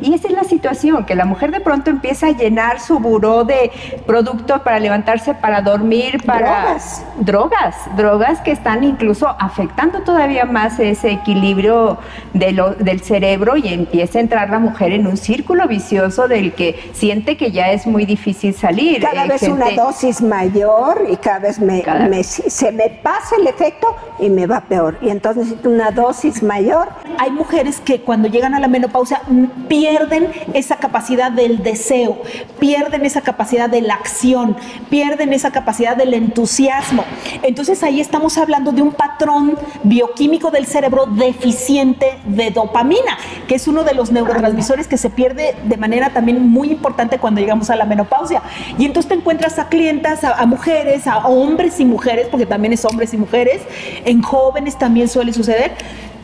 Y 0.00 0.14
esa 0.14 0.28
es 0.28 0.32
la 0.32 0.44
situación, 0.44 1.04
que 1.04 1.14
la 1.14 1.26
mujer 1.26 1.50
de 1.50 1.60
pronto 1.60 1.90
empieza 1.90 2.28
a 2.28 2.30
llenar 2.30 2.80
su 2.80 2.98
buró 2.98 3.44
de 3.44 3.70
productos 4.06 4.62
para 4.62 4.80
levantarse, 4.80 5.34
para 5.34 5.60
dormir, 5.60 6.16
para... 6.24 6.62
Drogas. 6.62 7.04
Drogas, 7.18 7.76
drogas 7.98 8.40
que 8.40 8.52
están 8.52 8.84
incluso 8.84 9.28
afectando 9.38 10.00
todavía 10.00 10.46
más 10.46 10.80
ese 10.80 11.10
equilibrio 11.10 11.98
de 12.32 12.52
lo, 12.52 12.70
del 12.70 13.02
cerebro 13.02 13.58
y 13.58 13.68
empieza 13.68 14.18
a 14.18 14.22
entrar 14.22 14.48
la 14.48 14.60
mujer 14.60 14.92
en 14.92 15.06
un 15.06 15.18
círculo 15.18 15.68
vicioso 15.68 16.26
del 16.26 16.54
que 16.54 16.90
siente 16.94 17.36
que 17.36 17.50
ya 17.50 17.70
es 17.70 17.86
muy 17.86 18.06
difícil 18.06 18.54
salir. 18.54 19.02
Cada 19.02 19.26
vez 19.26 19.42
una 19.42 19.72
dosis 19.72 20.22
mayor 20.22 21.04
y 21.06 21.16
cada 21.16 21.40
vez 21.40 21.60
me, 21.60 21.82
se 22.24 22.72
me 22.72 22.88
pasa 22.88 23.36
el 23.38 23.46
efecto 23.46 23.94
y 24.18 24.30
me 24.30 24.46
va 24.46 24.62
peor. 24.62 24.96
Y 25.02 25.10
entonces 25.10 25.44
necesito 25.44 25.68
una 25.68 25.90
dosis 25.90 26.42
mayor. 26.42 26.88
Hay 27.18 27.30
mujeres 27.30 27.78
que 27.84 27.89
cuando 27.98 28.28
llegan 28.28 28.54
a 28.54 28.60
la 28.60 28.68
menopausia 28.68 29.22
mm, 29.26 29.66
pierden 29.68 30.28
esa 30.54 30.76
capacidad 30.76 31.32
del 31.32 31.62
deseo, 31.62 32.22
pierden 32.58 33.04
esa 33.04 33.20
capacidad 33.22 33.68
de 33.68 33.82
la 33.82 33.94
acción, 33.94 34.56
pierden 34.88 35.32
esa 35.32 35.50
capacidad 35.50 35.96
del 35.96 36.14
entusiasmo. 36.14 37.04
Entonces 37.42 37.82
ahí 37.82 38.00
estamos 38.00 38.38
hablando 38.38 38.72
de 38.72 38.82
un 38.82 38.92
patrón 38.92 39.58
bioquímico 39.82 40.50
del 40.50 40.66
cerebro 40.66 41.06
deficiente 41.06 42.18
de 42.26 42.50
dopamina, 42.50 43.18
que 43.48 43.56
es 43.56 43.66
uno 43.66 43.82
de 43.82 43.94
los 43.94 44.12
neurotransmisores 44.12 44.86
que 44.86 44.96
se 44.96 45.10
pierde 45.10 45.56
de 45.64 45.76
manera 45.76 46.10
también 46.10 46.48
muy 46.48 46.70
importante 46.70 47.18
cuando 47.18 47.40
llegamos 47.40 47.70
a 47.70 47.76
la 47.76 47.84
menopausia. 47.84 48.42
Y 48.78 48.84
entonces 48.84 49.08
te 49.08 49.14
encuentras 49.14 49.58
a 49.58 49.68
clientas, 49.68 50.24
a, 50.24 50.34
a 50.34 50.46
mujeres, 50.46 51.06
a 51.06 51.26
hombres 51.26 51.80
y 51.80 51.84
mujeres, 51.84 52.28
porque 52.30 52.46
también 52.46 52.72
es 52.72 52.84
hombres 52.84 53.12
y 53.14 53.16
mujeres, 53.16 53.62
en 54.04 54.22
jóvenes 54.22 54.78
también 54.78 55.08
suele 55.08 55.32
suceder 55.32 55.72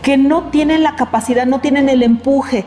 que 0.06 0.16
no 0.16 0.50
tienen 0.50 0.84
la 0.84 0.94
capacidad, 0.94 1.46
no 1.46 1.58
tienen 1.58 1.88
el 1.88 2.04
empuje. 2.04 2.64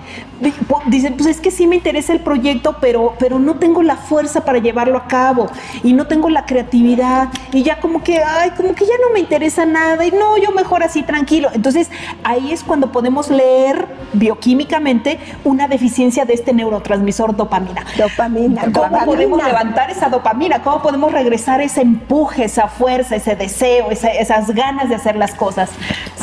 Dicen, 0.88 1.16
pues 1.16 1.26
es 1.26 1.40
que 1.40 1.52
sí 1.52 1.68
me 1.68 1.78
interesa 1.78 2.12
el 2.12 2.20
proyecto, 2.20 2.76
pero, 2.82 3.16
pero 3.18 3.40
no 3.40 3.56
tengo 3.56 3.82
la 3.82 3.96
fuerza 3.96 4.44
para 4.44 4.60
llevarlo 4.60 4.98
a 4.98 5.08
cabo 5.08 5.48
y 5.82 5.94
no 5.94 6.06
tengo 6.06 6.30
la 6.30 6.46
creatividad 6.46 7.30
y 7.54 7.64
ya 7.64 7.80
como 7.80 8.04
que, 8.04 8.22
ay, 8.22 8.52
como 8.58 8.76
que 8.76 8.86
ya 8.86 8.96
no 9.02 9.14
me 9.14 9.22
interesa 9.22 9.66
nada 9.66 10.06
y 10.06 10.12
no, 10.12 10.38
yo 10.38 10.52
mejor 10.52 10.84
así 10.84 11.02
tranquilo. 11.02 11.50
Entonces 11.54 11.90
ahí 12.26 12.52
es 12.52 12.62
cuando 12.62 12.92
podemos 12.92 13.30
leer 13.30 13.88
bioquímicamente 14.12 15.18
una 15.46 15.70
deficiencia 15.70 16.26
de 16.26 16.34
este 16.34 16.52
neurotransmisor 16.52 17.38
dopamina. 17.38 17.86
Dopamina. 17.98 18.64
¿Cómo 18.74 19.06
podemos 19.06 19.42
levantar 19.42 19.90
esa 19.90 20.10
dopamina? 20.10 20.62
¿Cómo 20.62 20.82
podemos 20.82 21.14
regresar 21.14 21.62
ese 21.62 21.84
empuje, 21.84 22.44
esa 22.44 22.68
fuerza, 22.68 23.16
ese 23.16 23.38
deseo, 23.38 23.92
esas 23.92 24.54
ganas 24.54 24.90
de 24.90 24.96
hacer 24.96 25.16
las 25.16 25.36
cosas? 25.36 25.70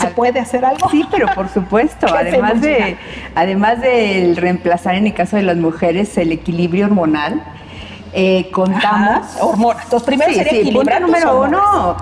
¿Se 0.01 0.09
puede 0.09 0.39
hacer 0.41 0.65
algo? 0.65 0.89
Sí, 0.91 1.05
pero 1.11 1.27
por 1.35 1.49
supuesto, 1.49 2.07
además 2.17 2.61
de, 2.61 2.97
además 3.35 3.81
de 3.81 4.35
reemplazar 4.37 4.95
en 4.95 5.07
el 5.07 5.15
caso 5.15 5.37
de 5.37 5.43
las 5.43 5.57
mujeres 5.57 6.17
el 6.19 6.33
equilibrio 6.33 6.87
hormonal, 6.87 7.43
eh, 8.13 8.51
contamos. 8.51 9.27
hormonas. 9.41 9.85
Entonces, 9.85 10.07
primero 10.07 10.33
sí, 10.33 10.39
sería 10.39 10.65
sí, 10.65 10.73
punto 10.73 11.01
número 11.01 11.43
uno, 11.43 11.97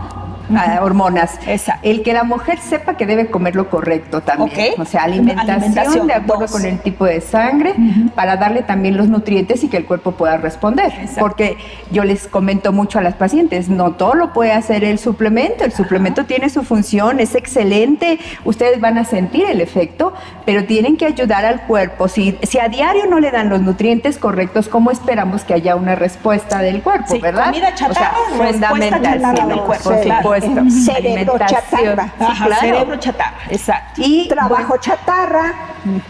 hormonas. 0.81 1.39
Exacto. 1.47 1.81
El 1.89 2.03
que 2.03 2.13
la 2.13 2.25
mujer 2.25 2.59
sepa 2.59 2.97
que 2.97 3.07
debe 3.07 3.27
comer 3.27 3.57
lo 3.57 3.71
correcto 3.71 4.21
también. 4.21 4.75
O 4.79 4.85
sea, 4.85 5.05
alimentación, 5.05 6.07
de 6.07 6.15
acuerdo 6.15 6.47
con 6.47 6.65
el 6.65 6.79
tipo 6.81 7.05
de 7.05 7.21
sangre 7.21 7.75
para 8.15 8.37
darle 8.37 8.63
también 8.63 8.97
los 8.97 9.09
nutrientes 9.09 9.65
y 9.65 9.69
que 9.69 9.77
el 9.77 9.87
cuerpo 9.87 10.13
pueda 10.13 10.37
responder. 10.37 10.93
Porque 11.19 11.57
yo 11.91 12.05
les 12.05 12.27
comento 12.27 12.73
mucho 12.73 12.99
a 12.99 13.03
las 13.03 13.15
pacientes, 13.15 13.69
no 13.69 13.93
todo 13.93 14.15
lo 14.15 14.33
puede 14.33 14.53
hacer 14.53 14.85
el 14.85 14.99
suplemento. 14.99 15.65
El 15.65 15.73
suplemento 15.73 16.25
tiene 16.25 16.49
su 16.51 16.63
función, 16.63 17.21
es 17.21 17.35
excelente. 17.35 18.19
Ustedes 18.45 18.81
van 18.81 18.99
a 18.99 19.05
sentir 19.05 19.47
el 19.47 19.61
efecto, 19.61 20.13
pero 20.45 20.65
tienen 20.65 20.97
que 20.97 21.07
ayudar 21.07 21.45
al 21.45 21.63
cuerpo. 21.63 22.09
Si, 22.09 22.39
si 22.43 22.59
a 22.59 22.69
diario 22.69 23.07
no 23.07 23.21
le 23.21 23.31
dan 23.31 23.49
los 23.49 23.61
nutrientes 23.61 24.19
correctos, 24.19 24.69
¿cómo 24.69 24.91
esperamos 24.91 25.45
que 25.45 25.55
haya 25.55 25.77
una 25.77 25.95
respuesta 25.95 26.59
del 26.59 26.83
cuerpo, 26.83 27.19
verdad? 27.21 27.47
Comida 27.47 27.75
chatarra, 27.75 28.13
o 28.33 28.37
sea, 28.37 28.51
fundamental. 28.51 29.49
del 29.49 29.61
cuerpo, 29.61 30.34
Cerebro 30.41 31.39
chatarra. 31.39 32.13
Cerebro 32.61 32.97
chatarra, 32.97 33.39
exacto. 33.51 34.03
Y 34.05 34.29
trabajo 34.29 34.77
chatarra, 34.79 35.55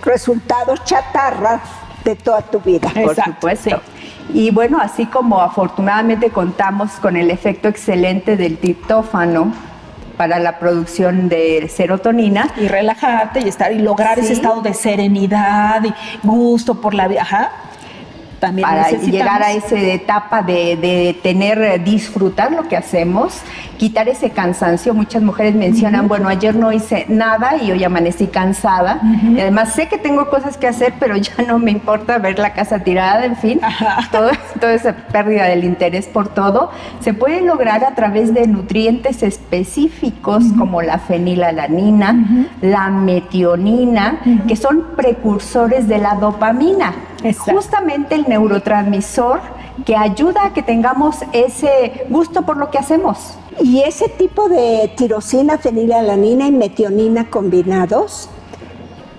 resultados 0.02 0.84
chatarra 0.84 1.60
de 2.04 2.16
toda 2.16 2.42
tu 2.42 2.60
vida. 2.60 2.90
Por 2.90 3.14
supuesto. 3.14 3.80
Y 4.32 4.50
bueno, 4.50 4.78
así 4.80 5.06
como 5.06 5.40
afortunadamente 5.40 6.30
contamos 6.30 6.92
con 6.92 7.16
el 7.16 7.30
efecto 7.30 7.68
excelente 7.68 8.36
del 8.36 8.58
triptófano, 8.58 9.52
para 10.16 10.38
la 10.38 10.58
producción 10.58 11.28
de 11.28 11.68
serotonina. 11.68 12.48
Y 12.56 12.68
relajarte 12.68 13.40
y 13.40 13.48
estar 13.48 13.72
y 13.72 13.78
lograr 13.78 14.18
ese 14.18 14.32
estado 14.32 14.62
de 14.62 14.74
serenidad 14.74 15.82
y 15.84 15.92
gusto 16.22 16.80
por 16.80 16.94
la 16.94 17.08
vida 17.08 17.26
para 18.60 18.90
llegar 18.90 19.42
a 19.42 19.52
esa 19.52 19.78
etapa 19.78 20.42
de, 20.42 21.16
tener, 21.22 21.58
eh, 21.60 21.78
disfrutar 21.78 22.52
lo 22.52 22.68
que 22.68 22.76
hacemos, 22.76 23.40
quitar 23.78 24.08
ese 24.08 24.30
cansancio. 24.30 24.94
Muchas 24.94 25.22
mujeres 25.22 25.54
mencionan, 25.54 26.08
bueno, 26.08 26.28
ayer 26.28 26.54
no 26.54 26.72
hice 26.72 27.06
nada 27.08 27.56
y 27.56 27.70
hoy 27.72 27.84
amanecí 27.84 28.26
cansada. 28.26 29.00
Y 29.34 29.40
además 29.40 29.74
sé 29.74 29.88
que 29.88 29.98
tengo 29.98 30.28
cosas 30.30 30.56
que 30.56 30.66
hacer, 30.66 30.94
pero 30.98 31.16
ya 31.16 31.34
no 31.46 31.58
me 31.58 31.70
importa 31.70 32.18
ver 32.18 32.38
la 32.38 32.52
casa 32.52 32.80
tirada, 32.80 33.24
en 33.24 33.36
fin, 33.36 33.60
todo, 34.12 34.30
toda 34.60 34.74
esa 34.74 34.94
pérdida 34.94 35.44
del 35.44 35.64
interés 35.64 36.06
por 36.06 36.28
todo. 36.28 36.70
Se 37.00 37.14
puede 37.14 37.42
lograr 37.42 37.84
a 37.84 37.94
través 37.94 38.34
de 38.34 38.46
nutrientes 38.46 39.22
específicos 39.22 40.44
como 40.58 40.82
la 40.82 40.98
fenilalanina, 40.98 42.48
la 42.60 42.90
metionina, 42.90 44.20
que 44.46 44.56
son 44.56 44.84
precursores 44.96 45.88
de 45.88 45.98
la 45.98 46.14
dopamina. 46.14 46.92
Justamente 47.32 48.14
el 48.14 48.26
neurotransmisor 48.34 49.40
que 49.84 49.96
ayuda 49.96 50.46
a 50.46 50.52
que 50.52 50.62
tengamos 50.62 51.18
ese 51.32 52.06
gusto 52.08 52.42
por 52.42 52.56
lo 52.56 52.70
que 52.70 52.78
hacemos. 52.78 53.36
Y 53.60 53.80
ese 53.80 54.08
tipo 54.08 54.48
de 54.48 54.92
tirosina, 54.96 55.58
fenilalanina 55.58 56.46
y 56.46 56.52
metionina 56.52 57.30
combinados 57.30 58.28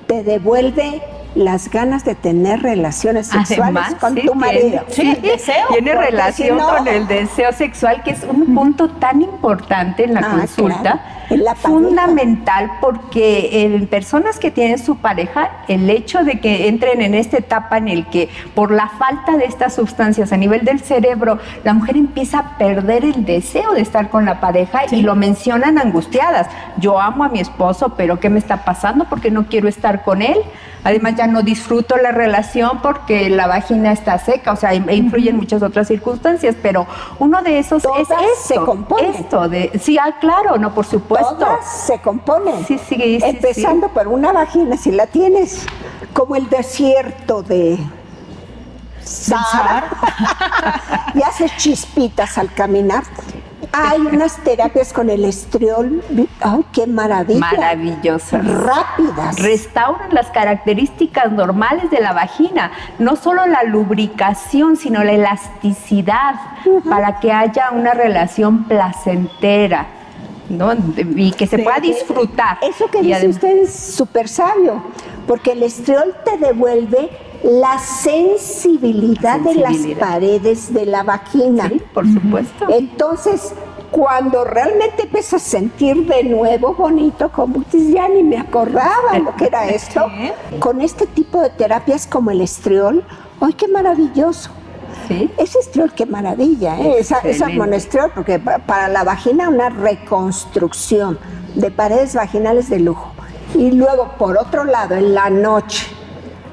te 0.08 0.24
devuelve 0.24 1.02
las 1.36 1.70
ganas 1.70 2.06
de 2.06 2.16
tener 2.16 2.62
relaciones 2.62 3.28
sexuales 3.28 3.96
con 4.00 4.16
tu 4.16 4.36
marido. 4.36 4.84
sí, 4.88 5.16
deseo. 5.16 5.68
Tiene 5.70 5.94
relación 5.94 6.60
con 6.60 6.88
el 6.88 7.08
deseo 7.08 7.52
sexual, 7.52 8.04
que 8.04 8.12
es 8.12 8.24
un 8.24 8.54
punto 8.56 8.90
tan 8.90 9.22
importante 9.22 10.06
en 10.06 10.14
la 10.14 10.22
ah, 10.22 10.38
consulta 10.38 11.15
fundamental 11.56 12.72
porque 12.82 13.64
en 13.64 13.88
personas 13.88 14.40
que 14.40 14.52
tienen 14.52 14.80
su 14.80 14.98
pareja, 14.98 15.52
el 15.68 15.90
hecho 15.90 16.24
de 16.24 16.40
que 16.40 16.68
entren 16.68 17.02
en 17.02 17.14
esta 17.14 17.38
etapa 17.38 17.78
en 17.78 17.88
el 17.88 18.08
que 18.08 18.30
por 18.54 18.72
la 18.72 18.90
falta 18.90 19.38
de 19.38 19.46
estas 19.46 19.76
sustancias 19.76 20.32
a 20.32 20.38
nivel 20.38 20.66
del 20.66 20.80
cerebro, 20.80 21.40
la 21.64 21.74
mujer 21.74 21.98
empieza 21.98 22.40
a 22.40 22.58
perder 22.58 23.06
el 23.06 23.26
deseo 23.26 23.74
de 23.74 23.82
estar 23.82 24.10
con 24.10 24.26
la 24.26 24.40
pareja 24.40 24.84
y 24.92 25.02
lo 25.02 25.16
mencionan 25.16 25.78
angustiadas. 25.78 26.48
Yo 26.78 27.00
amo 27.00 27.24
a 27.24 27.30
mi 27.30 27.40
esposo, 27.40 27.94
pero 27.96 28.20
¿qué 28.20 28.30
me 28.30 28.40
está 28.40 28.64
pasando? 28.66 29.06
Porque 29.06 29.32
no 29.32 29.48
quiero 29.48 29.68
estar 29.68 30.04
con 30.04 30.22
él. 30.22 30.38
Además 30.84 31.16
ya 31.16 31.26
no 31.26 31.42
disfruto 31.42 31.98
la 31.98 32.12
relación 32.12 32.80
porque 32.84 33.28
la 33.32 33.48
vagina 33.48 33.92
está 33.92 34.20
seca, 34.20 34.52
o 34.52 34.56
sea, 34.56 34.76
influyen 34.76 35.36
muchas 35.36 35.64
otras 35.64 35.88
circunstancias, 35.88 36.56
pero 36.62 36.86
uno 37.18 37.42
de 37.42 37.58
esos 37.58 37.84
es 37.84 38.02
esto, 38.02 38.16
se 38.44 38.56
compone. 38.56 39.10
esto 39.10 39.50
de 39.50 39.72
sí, 39.82 39.98
ah, 39.98 40.18
claro, 40.22 40.58
no, 40.60 40.76
por 40.76 40.86
supuesto. 40.86 41.15
Todas 41.20 41.66
se 41.86 42.00
componen. 42.00 42.66
Sí, 42.66 42.78
sí, 42.78 42.96
sí 42.96 43.20
Empezando 43.22 43.90
por 43.90 44.08
una 44.08 44.32
vagina, 44.32 44.78
si 44.78 44.92
la 44.92 45.08
tienes 45.08 45.66
como 46.14 46.36
el 46.36 46.50
desierto 46.50 47.44
de 47.44 47.78
Sahara 49.04 49.90
y 51.14 51.22
haces 51.22 51.56
chispitas 51.58 52.38
al 52.38 52.52
caminar, 52.54 53.04
hay 53.72 54.00
unas 54.00 54.38
terapias 54.38 54.94
con 54.94 55.10
el 55.10 55.26
estriol, 55.26 56.02
¡ay, 56.42 56.66
qué 56.72 56.88
maravilla! 56.88 57.40
Maravillosas. 57.40 58.46
Rápidas. 58.46 59.40
Restauran 59.40 60.14
las 60.14 60.28
características 60.32 61.32
normales 61.32 61.92
de 61.92 62.00
la 62.00 62.14
vagina, 62.14 62.72
no 63.00 63.16
solo 63.16 63.46
la 63.46 63.64
lubricación, 63.64 64.78
sino 64.78 65.04
la 65.04 65.12
elasticidad, 65.12 66.36
para 66.90 67.20
que 67.20 67.32
haya 67.32 67.72
una 67.72 67.94
relación 67.94 68.64
placentera. 68.64 69.88
¿No? 70.50 70.74
y 71.16 71.32
que 71.32 71.48
se 71.48 71.60
pueda 71.60 71.80
disfrutar. 71.80 72.58
Eso 72.62 72.88
que 72.90 73.02
dice 73.02 73.28
usted 73.28 73.58
es 73.64 73.74
súper 73.74 74.28
sabio, 74.28 74.84
porque 75.28 75.52
el 75.52 75.64
estriol 75.64 76.16
te 76.24 76.38
devuelve 76.38 77.10
la 77.44 77.78
sensibilidad, 77.80 79.40
de 79.40 79.56
las 79.56 79.78
paredes 80.00 80.74
de 80.74 80.86
la 80.86 81.04
vagina. 81.04 81.70
Sí, 81.70 81.82
por 81.94 82.12
supuesto. 82.12 82.68
Entonces, 82.70 83.54
cuando 83.92 84.44
realmente 84.44 85.04
empiezas 85.04 85.42
a 85.42 85.46
sentir 85.46 86.06
de 86.08 86.24
nuevo 86.24 86.74
bonito, 86.74 87.32
como 87.32 87.64
ya 87.72 88.10
ni 88.10 88.24
me 88.24 88.38
acordaba 88.38 89.20
lo 89.20 89.36
que 89.36 89.46
era 89.46 89.70
esto, 89.70 90.08
con 90.60 90.82
este 90.82 91.06
tipo 91.06 91.40
de 91.40 91.50
terapias 91.52 92.08
como 92.08 92.32
el 92.32 92.42
estriol, 92.42 93.04
¡ay, 93.40 93.54
qué 93.54 93.68
maravilloso! 93.68 94.52
¿Sí? 95.08 95.32
Ese 95.38 95.60
estriol, 95.60 95.94
qué 95.94 96.06
maravilla, 96.06 96.80
¿eh? 96.80 96.96
esa, 97.00 97.20
esa 97.20 97.50
monestriol, 97.50 98.12
porque 98.14 98.40
para 98.40 98.88
la 98.88 99.04
vagina 99.04 99.50
una 99.50 99.70
reconstrucción 99.70 101.20
de 101.56 101.72
paredes 101.72 102.16
vaginales 102.16 102.70
de 102.70 102.80
lujo. 102.80 103.12
Y 103.54 103.72
luego, 103.72 104.14
por 104.18 104.38
otro 104.38 104.64
lado, 104.64 104.96
en 104.96 105.14
la 105.14 105.30
noche, 105.30 105.88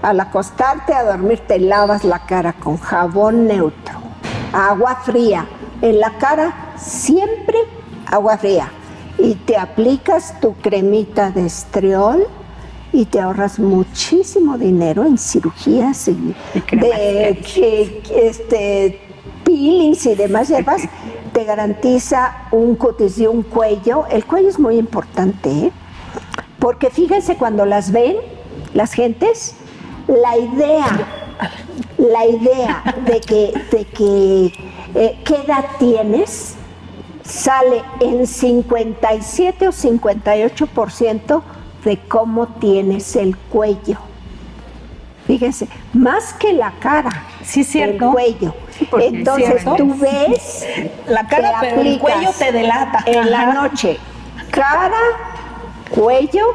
al 0.02 0.21
acostarte 0.21 0.92
a 0.92 1.04
dormir 1.04 1.40
te 1.47 1.59
lavas 1.59 2.04
la 2.04 2.26
cara 2.26 2.52
con 2.52 2.76
jabón 2.76 3.47
neutro, 3.47 3.94
agua 4.52 5.00
fría. 5.04 5.47
En 5.80 5.99
la 5.99 6.11
cara 6.18 6.73
siempre 6.76 7.59
agua 8.06 8.38
fría. 8.38 8.71
Y 9.18 9.35
te 9.35 9.56
aplicas 9.56 10.40
tu 10.40 10.54
cremita 10.54 11.30
de 11.30 11.47
estriol 11.47 12.26
y 12.92 13.06
te 13.06 13.20
ahorras 13.20 13.58
muchísimo 13.58 14.58
dinero 14.58 15.04
en 15.04 15.16
cirugías 15.18 16.08
y, 16.08 16.34
de 16.72 17.42
que, 17.42 18.02
este, 18.14 19.00
peelings 19.44 20.06
y 20.06 20.14
demás 20.14 20.49
hierbas. 20.49 20.82
te 21.32 21.44
garantiza 21.44 22.49
un 22.50 22.76
cutis 22.76 23.18
y 23.18 23.26
un 23.26 23.42
cuello. 23.42 24.04
El 24.11 24.26
cuello 24.26 24.49
es 24.49 24.58
muy 24.58 24.76
importante, 24.76 25.50
¿eh? 25.50 25.72
porque 26.58 26.90
fíjense 26.90 27.37
cuando 27.37 27.64
las 27.64 27.90
ven 27.90 28.16
las 28.75 28.92
gentes, 28.92 29.54
la 30.06 30.37
idea, 30.37 30.87
la 31.99 32.26
idea 32.26 32.96
de 33.06 33.20
que, 33.20 33.52
de 33.70 33.84
que 33.87 34.52
eh, 34.94 35.18
qué 35.25 35.37
edad 35.37 35.64
tienes 35.78 36.56
sale 37.25 37.82
en 38.00 38.26
57 38.26 39.68
o 39.68 39.72
58% 39.72 41.42
de 41.85 41.99
cómo 41.99 42.47
tienes 42.47 43.17
el 43.17 43.37
cuello. 43.37 43.99
Fíjense, 45.27 45.69
más 45.93 46.35
que 46.35 46.53
la 46.53 46.73
cara, 46.81 47.11
sí, 47.45 47.62
cierto. 47.62 48.07
el 48.07 48.12
cuello. 48.12 48.55
Entonces 49.01 49.65
tú 49.77 49.95
ves 49.99 50.67
la 51.07 51.27
cara, 51.27 51.59
pero 51.61 51.81
el 51.81 51.99
cuello 51.99 52.31
te 52.37 52.51
delata. 52.51 53.05
En 53.07 53.31
la 53.31 53.53
noche, 53.53 53.99
cara, 54.51 54.99
cuello 55.91 56.47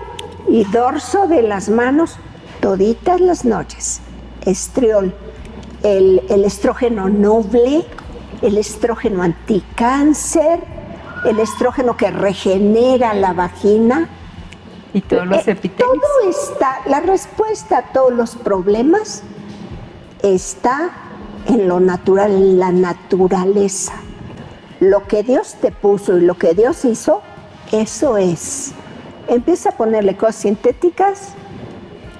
y 0.50 0.66
dorso 0.66 1.28
de 1.28 1.44
las 1.44 1.70
manos 1.70 2.18
toditas 2.60 3.22
las 3.22 3.46
noches. 3.46 4.02
Estriol, 4.46 5.14
el, 5.84 6.22
estrógeno 6.44 7.10
noble, 7.10 7.86
el 8.42 8.58
estrógeno 8.58 9.24
anticáncer, 9.24 10.60
el 11.26 11.40
estrógeno 11.40 11.98
que 11.98 12.12
regenera 12.12 13.14
la 13.14 13.34
vagina. 13.34 14.10
Y 14.94 15.02
todos 15.02 15.28
los 15.28 15.48
eh, 15.48 15.52
epitelios. 15.52 15.94
Todo 15.94 16.30
está, 16.30 16.80
la 16.88 17.00
respuesta 17.02 17.80
a 17.80 17.82
todos 17.94 18.14
los 18.14 18.36
problemas 18.36 19.24
está 20.24 20.92
en 21.48 21.68
lo 21.68 21.80
natural, 21.80 22.32
en 22.32 22.60
la 22.60 22.72
naturaleza. 22.72 23.94
Lo 24.80 25.08
que 25.08 25.24
Dios 25.24 25.56
te 25.62 25.72
puso 25.72 26.18
y 26.18 26.22
lo 26.22 26.36
que 26.36 26.54
Dios 26.54 26.86
hizo, 26.86 27.22
eso 27.72 28.18
es. 28.18 28.74
Empieza 29.28 29.70
a 29.70 29.72
ponerle 29.74 30.16
cosas 30.16 30.36
sintéticas 30.36 31.34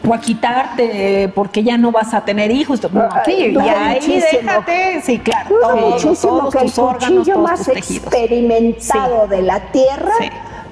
o 0.08 0.14
a 0.14 0.20
quitarte 0.20 1.32
porque 1.36 1.64
ya 1.64 1.78
no 1.78 1.92
vas 1.92 2.14
a 2.14 2.26
tener 2.26 2.52
hijos. 2.52 2.82
Ah, 2.96 3.24
sí, 3.26 3.54
y 3.54 3.58
ahí 3.58 4.24
déjate, 4.32 5.02
sí, 5.02 5.20
claro. 5.20 5.78
muchísimo 5.78 6.50
que 6.50 6.60
el 6.60 6.72
cuchillo 6.72 7.40
más 7.40 7.68
experimentado 7.68 9.28
de 9.28 9.42
la 9.42 9.72
tierra 9.72 10.14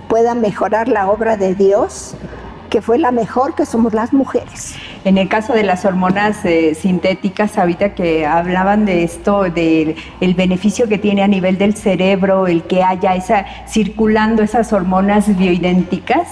pueda 0.08 0.36
mejorar 0.36 0.88
la 0.88 1.10
obra 1.10 1.38
de 1.38 1.56
Dios, 1.56 2.16
que 2.70 2.82
fue 2.82 2.98
la 2.98 3.12
mejor 3.12 3.56
que 3.56 3.66
somos 3.66 3.94
las 3.94 4.12
mujeres. 4.14 4.76
En 5.06 5.18
el 5.18 5.30
caso 5.30 5.54
de 5.54 5.64
las 5.64 5.86
hormonas 5.86 6.44
eh, 6.46 6.74
sintéticas, 6.76 7.58
ahorita 7.58 7.94
que 7.94 8.26
hablaban 8.26 8.86
de 8.86 9.04
esto, 9.04 9.44
del 9.44 9.96
el 10.20 10.34
beneficio 10.34 10.90
que 10.90 10.98
tiene 10.98 11.22
a 11.22 11.28
nivel 11.28 11.58
del 11.58 11.76
cerebro, 11.76 12.48
el 12.48 12.64
que 12.64 12.84
haya 12.84 13.16
esa 13.16 13.46
circulando 13.68 14.42
esas 14.42 14.74
hormonas 14.74 15.38
bioidénticas, 15.38 16.28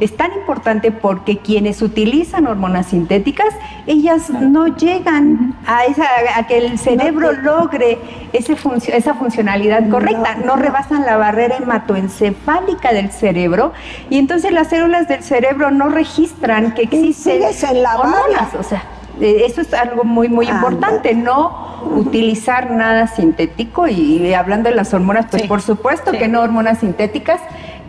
es 0.00 0.16
tan 0.16 0.32
importante 0.32 0.90
porque 0.92 1.38
quienes 1.38 1.82
utilizan 1.82 2.46
hormonas 2.46 2.86
sintéticas, 2.86 3.54
ellas 3.86 4.30
no 4.30 4.66
llegan 4.68 5.54
a, 5.66 5.84
esa, 5.84 6.06
a 6.36 6.46
que 6.46 6.58
el 6.58 6.78
cerebro 6.78 7.32
logre 7.32 7.98
ese 8.32 8.56
esa 8.92 9.14
funcionalidad 9.14 9.88
correcta, 9.88 10.36
no. 10.44 10.56
rebasan 10.56 11.04
la 11.04 11.16
barrera 11.16 11.56
hematoencefálica 11.56 12.92
del 12.92 13.10
cerebro 13.10 13.72
y 14.08 14.18
entonces 14.18 14.52
las 14.52 14.68
células 14.68 15.08
del 15.08 15.22
cerebro 15.22 15.70
no 15.70 15.88
registran 15.88 16.74
que 16.74 16.82
existen 16.82 17.42
hormonas, 17.42 18.54
o 18.58 18.62
sea, 18.62 18.84
eh, 19.20 19.44
eso 19.46 19.60
es 19.60 19.74
algo 19.74 20.04
muy, 20.04 20.28
muy 20.28 20.48
importante, 20.48 21.14
no 21.14 21.70
utilizar 21.94 22.70
nada 22.70 23.06
sintético 23.06 23.86
y, 23.88 24.32
hablando 24.34 24.70
de 24.70 24.74
las 24.74 24.92
hormonas, 24.94 25.26
pues 25.30 25.42
por 25.44 25.62
supuesto 25.62 26.12
que 26.12 26.28
no 26.28 26.40
hormonas 26.40 26.78
sintéticas, 26.78 27.40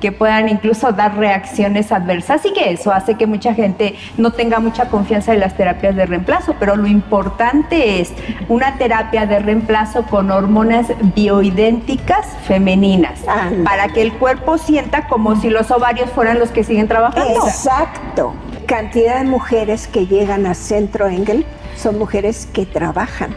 que 0.01 0.11
puedan 0.11 0.49
incluso 0.49 0.91
dar 0.91 1.15
reacciones 1.15 1.91
adversas 1.93 2.45
y 2.45 2.51
que 2.51 2.71
eso 2.71 2.91
hace 2.91 3.15
que 3.15 3.27
mucha 3.27 3.53
gente 3.53 3.95
no 4.17 4.31
tenga 4.31 4.59
mucha 4.59 4.89
confianza 4.89 5.33
en 5.33 5.39
las 5.39 5.55
terapias 5.55 5.95
de 5.95 6.05
reemplazo, 6.05 6.55
pero 6.59 6.75
lo 6.75 6.87
importante 6.87 8.01
es 8.01 8.11
una 8.49 8.77
terapia 8.77 9.25
de 9.25 9.39
reemplazo 9.39 10.03
con 10.03 10.31
hormonas 10.31 10.87
bioidénticas 11.15 12.25
femeninas, 12.45 13.21
para 13.63 13.87
que 13.89 14.01
el 14.01 14.11
cuerpo 14.13 14.57
sienta 14.57 15.07
como 15.07 15.39
si 15.39 15.49
los 15.49 15.71
ovarios 15.71 16.09
fueran 16.09 16.39
los 16.39 16.49
que 16.49 16.63
siguen 16.63 16.87
trabajando. 16.87 17.47
Exacto. 17.47 18.33
Cantidad 18.65 19.19
de 19.19 19.25
mujeres 19.25 19.87
que 19.87 20.07
llegan 20.07 20.45
a 20.47 20.55
Centro 20.55 21.07
Engel 21.07 21.45
son 21.77 21.99
mujeres 21.99 22.47
que 22.51 22.65
trabajan. 22.65 23.35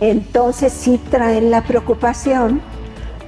Entonces 0.00 0.72
sí 0.72 1.00
traen 1.10 1.50
la 1.50 1.62
preocupación 1.62 2.60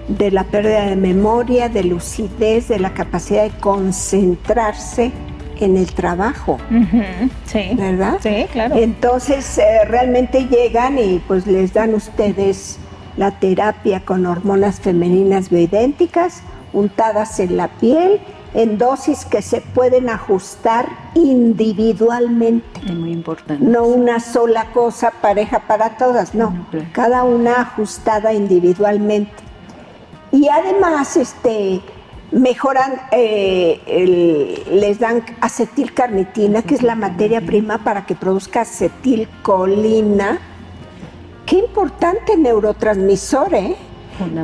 de 0.08 0.30
la 0.30 0.44
pérdida 0.44 0.86
de 0.86 0.96
memoria, 0.96 1.68
de 1.68 1.84
lucidez, 1.84 2.68
de 2.68 2.78
la 2.78 2.94
capacidad 2.94 3.44
de 3.44 3.50
concentrarse 3.58 5.12
en 5.58 5.76
el 5.76 5.92
trabajo. 5.92 6.58
Sí. 7.46 7.70
¿Verdad? 7.74 8.18
Sí, 8.22 8.46
claro. 8.52 8.76
Entonces 8.76 9.58
eh, 9.58 9.84
realmente 9.86 10.46
llegan 10.46 10.98
y 10.98 11.18
pues 11.26 11.46
les 11.46 11.72
dan 11.72 11.94
ustedes 11.94 12.78
la 13.16 13.30
terapia 13.32 14.00
con 14.00 14.26
hormonas 14.26 14.80
femeninas 14.80 15.48
bioidénticas 15.50 16.42
untadas 16.72 17.40
en 17.40 17.56
la 17.56 17.68
piel 17.68 18.20
en 18.56 18.78
dosis 18.78 19.26
que 19.26 19.42
se 19.42 19.60
pueden 19.60 20.08
ajustar 20.08 20.88
individualmente. 21.14 22.80
muy 22.92 23.12
importante. 23.12 23.62
No 23.62 23.84
una 23.84 24.18
sola 24.18 24.66
cosa 24.72 25.12
pareja 25.20 25.60
para 25.60 25.98
todas, 25.98 26.34
no. 26.34 26.66
Cada 26.92 27.24
una 27.24 27.60
ajustada 27.60 28.32
individualmente. 28.32 29.32
Y 30.36 30.48
además, 30.50 31.16
este, 31.16 31.80
mejoran, 32.30 33.00
eh, 33.10 34.64
les 34.70 34.98
dan 34.98 35.24
acetilcarnitina, 35.40 36.60
que 36.60 36.74
es 36.74 36.82
la 36.82 36.94
materia 36.94 37.40
prima 37.40 37.78
para 37.78 38.04
que 38.04 38.14
produzca 38.14 38.60
acetilcolina. 38.60 40.38
Qué 41.46 41.56
importante 41.56 42.36
neurotransmisor, 42.36 43.54
¿eh? 43.54 43.76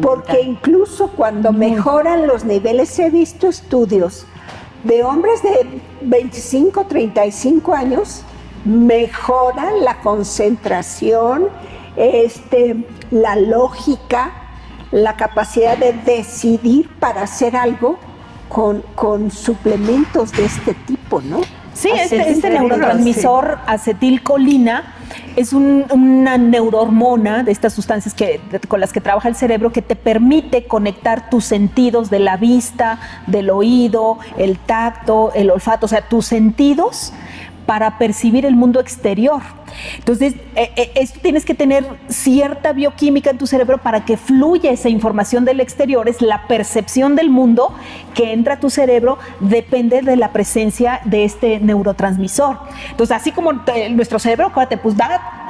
Porque 0.00 0.40
incluso 0.40 1.08
cuando 1.08 1.52
mejoran 1.52 2.26
los 2.26 2.46
niveles, 2.46 2.98
he 2.98 3.10
visto 3.10 3.48
estudios 3.48 4.24
de 4.84 5.04
hombres 5.04 5.42
de 5.42 5.78
25, 6.00 6.86
35 6.86 7.74
años, 7.74 8.22
mejoran 8.64 9.84
la 9.84 10.00
concentración, 10.00 11.48
este, 11.96 12.82
la 13.10 13.36
lógica, 13.36 14.41
la 14.92 15.16
capacidad 15.16 15.76
de 15.76 15.92
decidir 15.92 16.88
para 17.00 17.22
hacer 17.22 17.56
algo 17.56 17.98
con, 18.48 18.82
con 18.94 19.30
suplementos 19.30 20.30
de 20.32 20.44
este 20.44 20.74
tipo, 20.74 21.20
¿no? 21.22 21.40
Sí, 21.74 21.88
este, 21.88 22.30
este 22.30 22.50
neurotransmisor 22.50 23.58
acetilcolina 23.66 24.94
es 25.36 25.54
una 25.54 26.36
neurohormona 26.36 27.42
de 27.42 27.52
estas 27.52 27.72
sustancias 27.72 28.14
que, 28.14 28.40
con 28.68 28.80
las 28.80 28.92
que 28.92 29.00
trabaja 29.00 29.28
el 29.28 29.34
cerebro 29.34 29.72
que 29.72 29.80
te 29.80 29.96
permite 29.96 30.64
conectar 30.64 31.30
tus 31.30 31.46
sentidos 31.46 32.10
de 32.10 32.18
la 32.18 32.36
vista, 32.36 32.98
del 33.26 33.48
oído, 33.48 34.18
el 34.36 34.58
tacto, 34.58 35.32
el 35.34 35.50
olfato, 35.50 35.86
o 35.86 35.88
sea, 35.88 36.02
tus 36.02 36.26
sentidos 36.26 37.14
para 37.66 37.98
percibir 37.98 38.46
el 38.46 38.56
mundo 38.56 38.80
exterior. 38.80 39.42
Entonces, 39.98 40.34
eh, 40.54 40.70
eh, 40.76 40.92
esto 40.96 41.20
tienes 41.22 41.44
que 41.44 41.54
tener 41.54 41.84
cierta 42.08 42.72
bioquímica 42.72 43.30
en 43.30 43.38
tu 43.38 43.46
cerebro 43.46 43.78
para 43.78 44.04
que 44.04 44.16
fluya 44.16 44.70
esa 44.70 44.88
información 44.88 45.44
del 45.44 45.60
exterior, 45.60 46.08
es 46.08 46.20
la 46.20 46.46
percepción 46.46 47.16
del 47.16 47.30
mundo 47.30 47.74
que 48.14 48.32
entra 48.32 48.54
a 48.54 48.60
tu 48.60 48.70
cerebro, 48.70 49.18
depende 49.40 50.02
de 50.02 50.16
la 50.16 50.32
presencia 50.32 51.00
de 51.04 51.24
este 51.24 51.58
neurotransmisor. 51.60 52.58
Entonces, 52.90 53.16
así 53.16 53.32
como 53.32 53.52
nuestro 53.90 54.18
cerebro, 54.18 54.48
acuérdate, 54.48 54.76
pues 54.76 54.96
da 54.96 55.41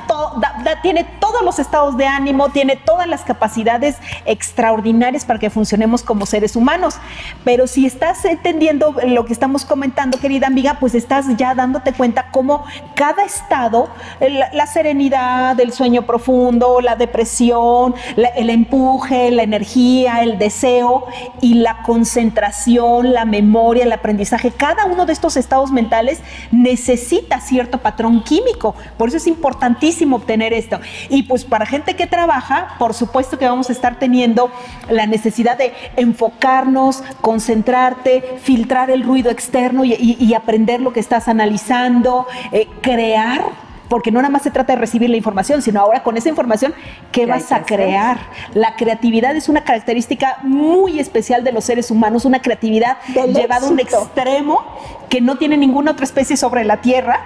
tiene 0.83 1.05
todos 1.21 1.43
los 1.43 1.59
estados 1.59 1.97
de 1.97 2.07
ánimo, 2.07 2.51
tiene 2.51 2.77
todas 2.77 3.07
las 3.07 3.23
capacidades 3.23 3.97
extraordinarias 4.25 5.25
para 5.25 5.39
que 5.39 5.51
funcionemos 5.51 6.03
como 6.03 6.27
seres 6.27 6.57
humanos. 6.57 6.97
Pero 7.45 7.67
si 7.67 7.87
estás 7.87 8.25
entendiendo 8.25 8.95
lo 9.07 9.25
que 9.25 9.33
estamos 9.33 9.65
comentando, 9.65 10.19
querida 10.19 10.47
amiga, 10.47 10.77
pues 10.81 10.95
estás 10.95 11.27
ya 11.37 11.55
dándote 11.55 11.93
cuenta 11.93 12.31
cómo 12.31 12.65
cada 12.95 13.25
estado, 13.25 13.89
la, 14.21 14.67
serenidad, 14.67 15.59
el 15.61 15.73
sueño 15.73 16.03
profundo, 16.03 16.81
la 16.81 16.97
depresión, 16.97 17.95
el 18.37 18.51
empuje, 18.51 19.31
la 19.31 19.43
energía, 19.43 20.23
el 20.23 20.39
deseo 20.39 21.07
y 21.41 21.55
la 21.55 21.83
concentración, 21.83 23.13
la 23.13 23.25
memoria, 23.25 23.85
el 23.85 23.93
aprendizaje, 23.93 24.51
cada 24.51 24.87
uno 24.87 25.07
de 25.07 25.13
estos 25.13 25.37
estados 25.37 25.71
mentales 25.71 26.21
necesita 26.51 27.41
cierto 27.41 27.79
patrón 27.79 28.23
químico. 28.23 28.75
Por 28.97 29.09
eso 29.09 29.17
es 29.17 29.27
importantísimo 29.27 29.92
obtener 30.13 30.53
esto. 30.53 30.81
Y 31.09 31.25
pues 31.25 31.45
para 31.45 31.67
gente 31.67 31.95
que 31.95 32.07
trabaja, 32.07 32.75
por 32.79 32.95
supuesto 32.95 33.39
que 33.39 33.47
vamos 33.47 33.69
a 33.69 33.73
estar 33.73 33.99
teniendo 33.99 34.51
la 34.89 35.07
necesidad 35.07 35.57
de 35.57 35.73
enfocarnos, 35.97 37.03
concentrarte, 37.21 38.39
filtrar 38.43 38.91
el 38.91 39.03
ruido 39.03 39.31
externo 39.31 39.85
y, 39.85 40.33
aprender 40.33 40.81
lo 40.81 40.95
que 40.95 41.01
estás 41.01 41.29
analizando, 41.29 42.27
eh, 42.53 42.67
crear 42.81 43.45
porque 43.93 44.11
no 44.11 44.23
nada 44.23 44.31
más 44.31 44.41
se 44.41 44.51
trata 44.51 44.73
de 44.73 44.79
recibir 44.79 45.11
la 45.11 45.19
información, 45.19 45.61
sino 45.61 45.79
ahora 45.79 46.03
con 46.03 46.17
esa 46.17 46.31
información, 46.31 46.73
¿qué 47.11 47.27
vas 47.27 47.53
a 47.53 47.65
crear? 47.65 48.21
La 48.55 48.75
creatividad 48.75 49.37
es 49.37 49.51
una 49.51 49.65
característica 49.65 50.39
muy 50.45 50.99
especial 50.99 51.45
de 51.45 51.53
los 51.53 51.65
seres 51.65 51.91
humanos, 51.91 52.25
una 52.25 52.41
creatividad 52.41 52.97
llevada 53.35 53.67
a 53.67 53.71
un 53.71 53.79
extremo 53.79 54.65
que 55.11 55.21
no 55.21 55.37
tiene 55.37 55.59
ninguna 55.59 55.91
otra 55.91 56.07
especie 56.07 56.39
sobre 56.39 56.65
la 56.65 56.79
Tierra, 56.79 57.21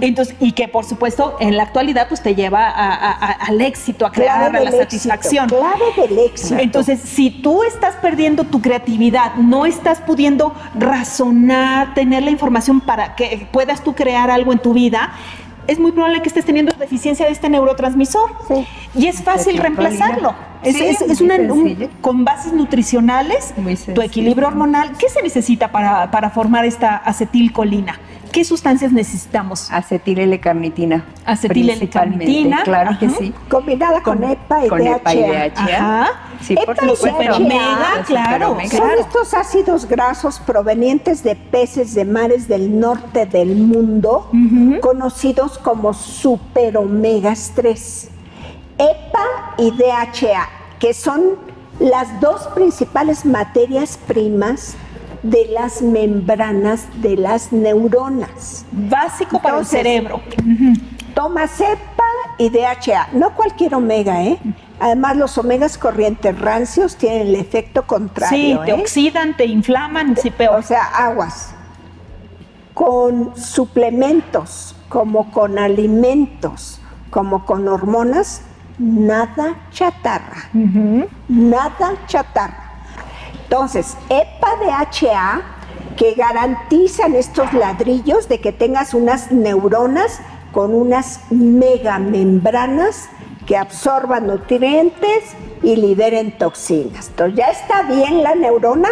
entonces, 0.00 0.36
y 0.38 0.52
que 0.52 0.68
por 0.68 0.84
supuesto 0.84 1.36
en 1.40 1.56
la 1.56 1.64
actualidad 1.64 2.06
pues 2.06 2.22
te 2.22 2.36
lleva 2.36 2.70
al 2.70 3.60
éxito, 3.60 4.06
a 4.06 4.12
crear, 4.12 4.54
a 4.54 4.60
la 4.60 4.70
satisfacción. 4.70 5.48
Claro 5.48 5.84
del 5.96 6.16
éxito. 6.16 6.60
Entonces, 6.60 7.00
si 7.00 7.30
tú 7.30 7.64
estás 7.64 7.96
perdiendo 7.96 8.44
tu 8.44 8.62
creatividad, 8.62 9.34
no 9.34 9.66
estás 9.66 10.00
pudiendo 10.00 10.54
razonar, 10.78 11.92
tener 11.94 12.22
la 12.22 12.30
información 12.30 12.80
para 12.80 13.16
que 13.16 13.48
puedas 13.50 13.82
tú 13.82 13.96
crear 13.96 14.30
algo 14.30 14.52
en 14.52 14.60
tu 14.60 14.72
vida, 14.72 15.12
es 15.66 15.78
muy 15.78 15.92
probable 15.92 16.22
que 16.22 16.28
estés 16.28 16.44
teniendo 16.44 16.72
deficiencia 16.78 17.26
de 17.26 17.32
este 17.32 17.48
neurotransmisor. 17.48 18.30
Y 18.94 19.06
es 19.06 19.22
fácil 19.22 19.58
reemplazarlo. 19.58 20.34
Es, 20.62 21.20
una, 21.20 21.36
con 22.00 22.24
bases 22.24 22.52
nutricionales, 22.52 23.54
tu 23.94 24.00
equilibrio 24.00 24.48
hormonal. 24.48 24.96
¿Qué 24.96 25.08
se 25.08 25.22
necesita 25.22 25.70
para, 25.70 26.10
para 26.10 26.30
formar 26.30 26.64
esta 26.64 26.96
acetilcolina? 26.96 27.98
¿Qué 28.32 28.44
sustancias 28.44 28.90
necesitamos? 28.90 29.70
acetil 29.70 30.20
Acetil 30.20 31.02
Acetil-L-carnitina. 31.24 32.62
Claro 32.64 32.98
que 32.98 33.08
sí. 33.08 33.32
Combinada 33.48 34.02
con, 34.02 34.24
EPA 34.24 34.66
y 34.66 34.68
con 34.68 34.80
DHA. 34.80 34.96
EPA 34.96 35.14
y 35.14 35.20
DHA. 35.20 36.08
Sí, 36.40 36.54
por 36.54 36.76
supuesto. 36.76 37.14
Pero 37.18 37.36
omega, 37.36 38.04
claro, 38.06 38.56
Son 38.70 38.90
estos 38.98 39.34
ácidos 39.34 39.86
grasos 39.86 40.40
provenientes 40.40 41.22
de 41.22 41.36
peces 41.36 41.94
de 41.94 42.04
mares 42.04 42.48
del 42.48 42.78
norte 42.78 43.26
del 43.26 43.56
mundo, 43.56 44.30
conocidos 44.80 45.58
como 45.58 45.92
superomegas 45.94 47.52
3. 47.54 48.10
EPA 48.78 49.54
y 49.58 49.70
DHA, 49.70 50.48
que 50.78 50.94
son 50.94 51.36
las 51.78 52.20
dos 52.20 52.48
principales 52.48 53.24
materias 53.24 53.98
primas 54.06 54.76
de 55.22 55.46
las 55.46 55.80
membranas 55.80 56.86
de 56.96 57.16
las 57.16 57.52
neuronas. 57.52 58.64
Básico 58.72 59.40
para 59.40 59.58
el 59.58 59.66
cerebro. 59.66 60.20
Toma 61.14 61.46
cepa 61.46 62.04
y 62.38 62.50
DHA, 62.50 63.10
no 63.12 63.34
cualquier 63.34 63.74
omega, 63.74 64.22
¿eh? 64.22 64.38
Además, 64.84 65.16
los 65.16 65.38
omegas 65.38 65.78
corrientes 65.78 66.38
rancios 66.38 66.96
tienen 66.96 67.28
el 67.28 67.36
efecto 67.36 67.86
contrario. 67.86 68.58
Sí, 68.58 68.60
te 68.66 68.70
¿eh? 68.72 68.74
oxidan, 68.82 69.34
te 69.34 69.46
inflaman, 69.46 70.14
sí, 70.14 70.30
peor. 70.30 70.58
O 70.58 70.62
sea, 70.62 70.84
aguas. 70.84 71.54
Con 72.74 73.34
suplementos, 73.34 74.76
como 74.90 75.32
con 75.32 75.58
alimentos, 75.58 76.82
como 77.08 77.46
con 77.46 77.66
hormonas, 77.66 78.42
nada 78.78 79.56
chatarra. 79.70 80.50
Nada 81.28 81.94
chatarra. 82.06 82.74
Entonces, 83.42 83.96
EPA-DHA 84.10 85.40
que 85.96 86.12
garantizan 86.12 87.14
estos 87.14 87.54
ladrillos 87.54 88.28
de 88.28 88.38
que 88.38 88.52
tengas 88.52 88.92
unas 88.92 89.32
neuronas 89.32 90.20
con 90.52 90.74
unas 90.74 91.20
megamembranas 91.30 93.08
que 93.46 93.56
absorban 93.56 94.26
nutrientes 94.26 95.24
y 95.62 95.76
liberen 95.76 96.36
toxinas. 96.36 97.08
Entonces 97.08 97.38
ya 97.38 97.46
está 97.46 97.82
bien 97.82 98.22
la 98.22 98.34
neurona, 98.34 98.90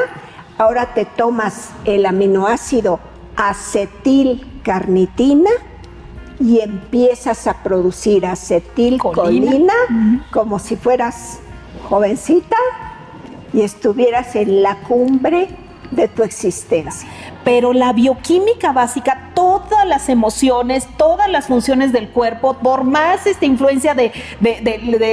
ahora 0.58 0.94
te 0.94 1.04
tomas 1.04 1.70
el 1.84 2.06
aminoácido 2.06 3.00
acetilcarnitina 3.36 5.50
y 6.38 6.60
empiezas 6.60 7.46
a 7.46 7.62
producir 7.62 8.26
acetilcolina 8.26 9.74
como 10.30 10.58
si 10.58 10.76
fueras 10.76 11.38
jovencita 11.88 12.56
y 13.52 13.60
estuvieras 13.60 14.34
en 14.34 14.62
la 14.62 14.76
cumbre 14.80 15.48
de 15.90 16.08
tu 16.08 16.22
existencia. 16.22 17.08
Pero 17.44 17.72
la 17.72 17.92
bioquímica 17.92 18.72
básica, 18.72 19.30
todas 19.34 19.86
las 19.86 20.08
emociones, 20.08 20.88
todas 20.96 21.30
las 21.30 21.46
funciones 21.46 21.92
del 21.92 22.08
cuerpo, 22.08 22.54
por 22.54 22.84
más 22.84 23.26
esta 23.26 23.44
influencia 23.46 23.94
de, 23.94 24.12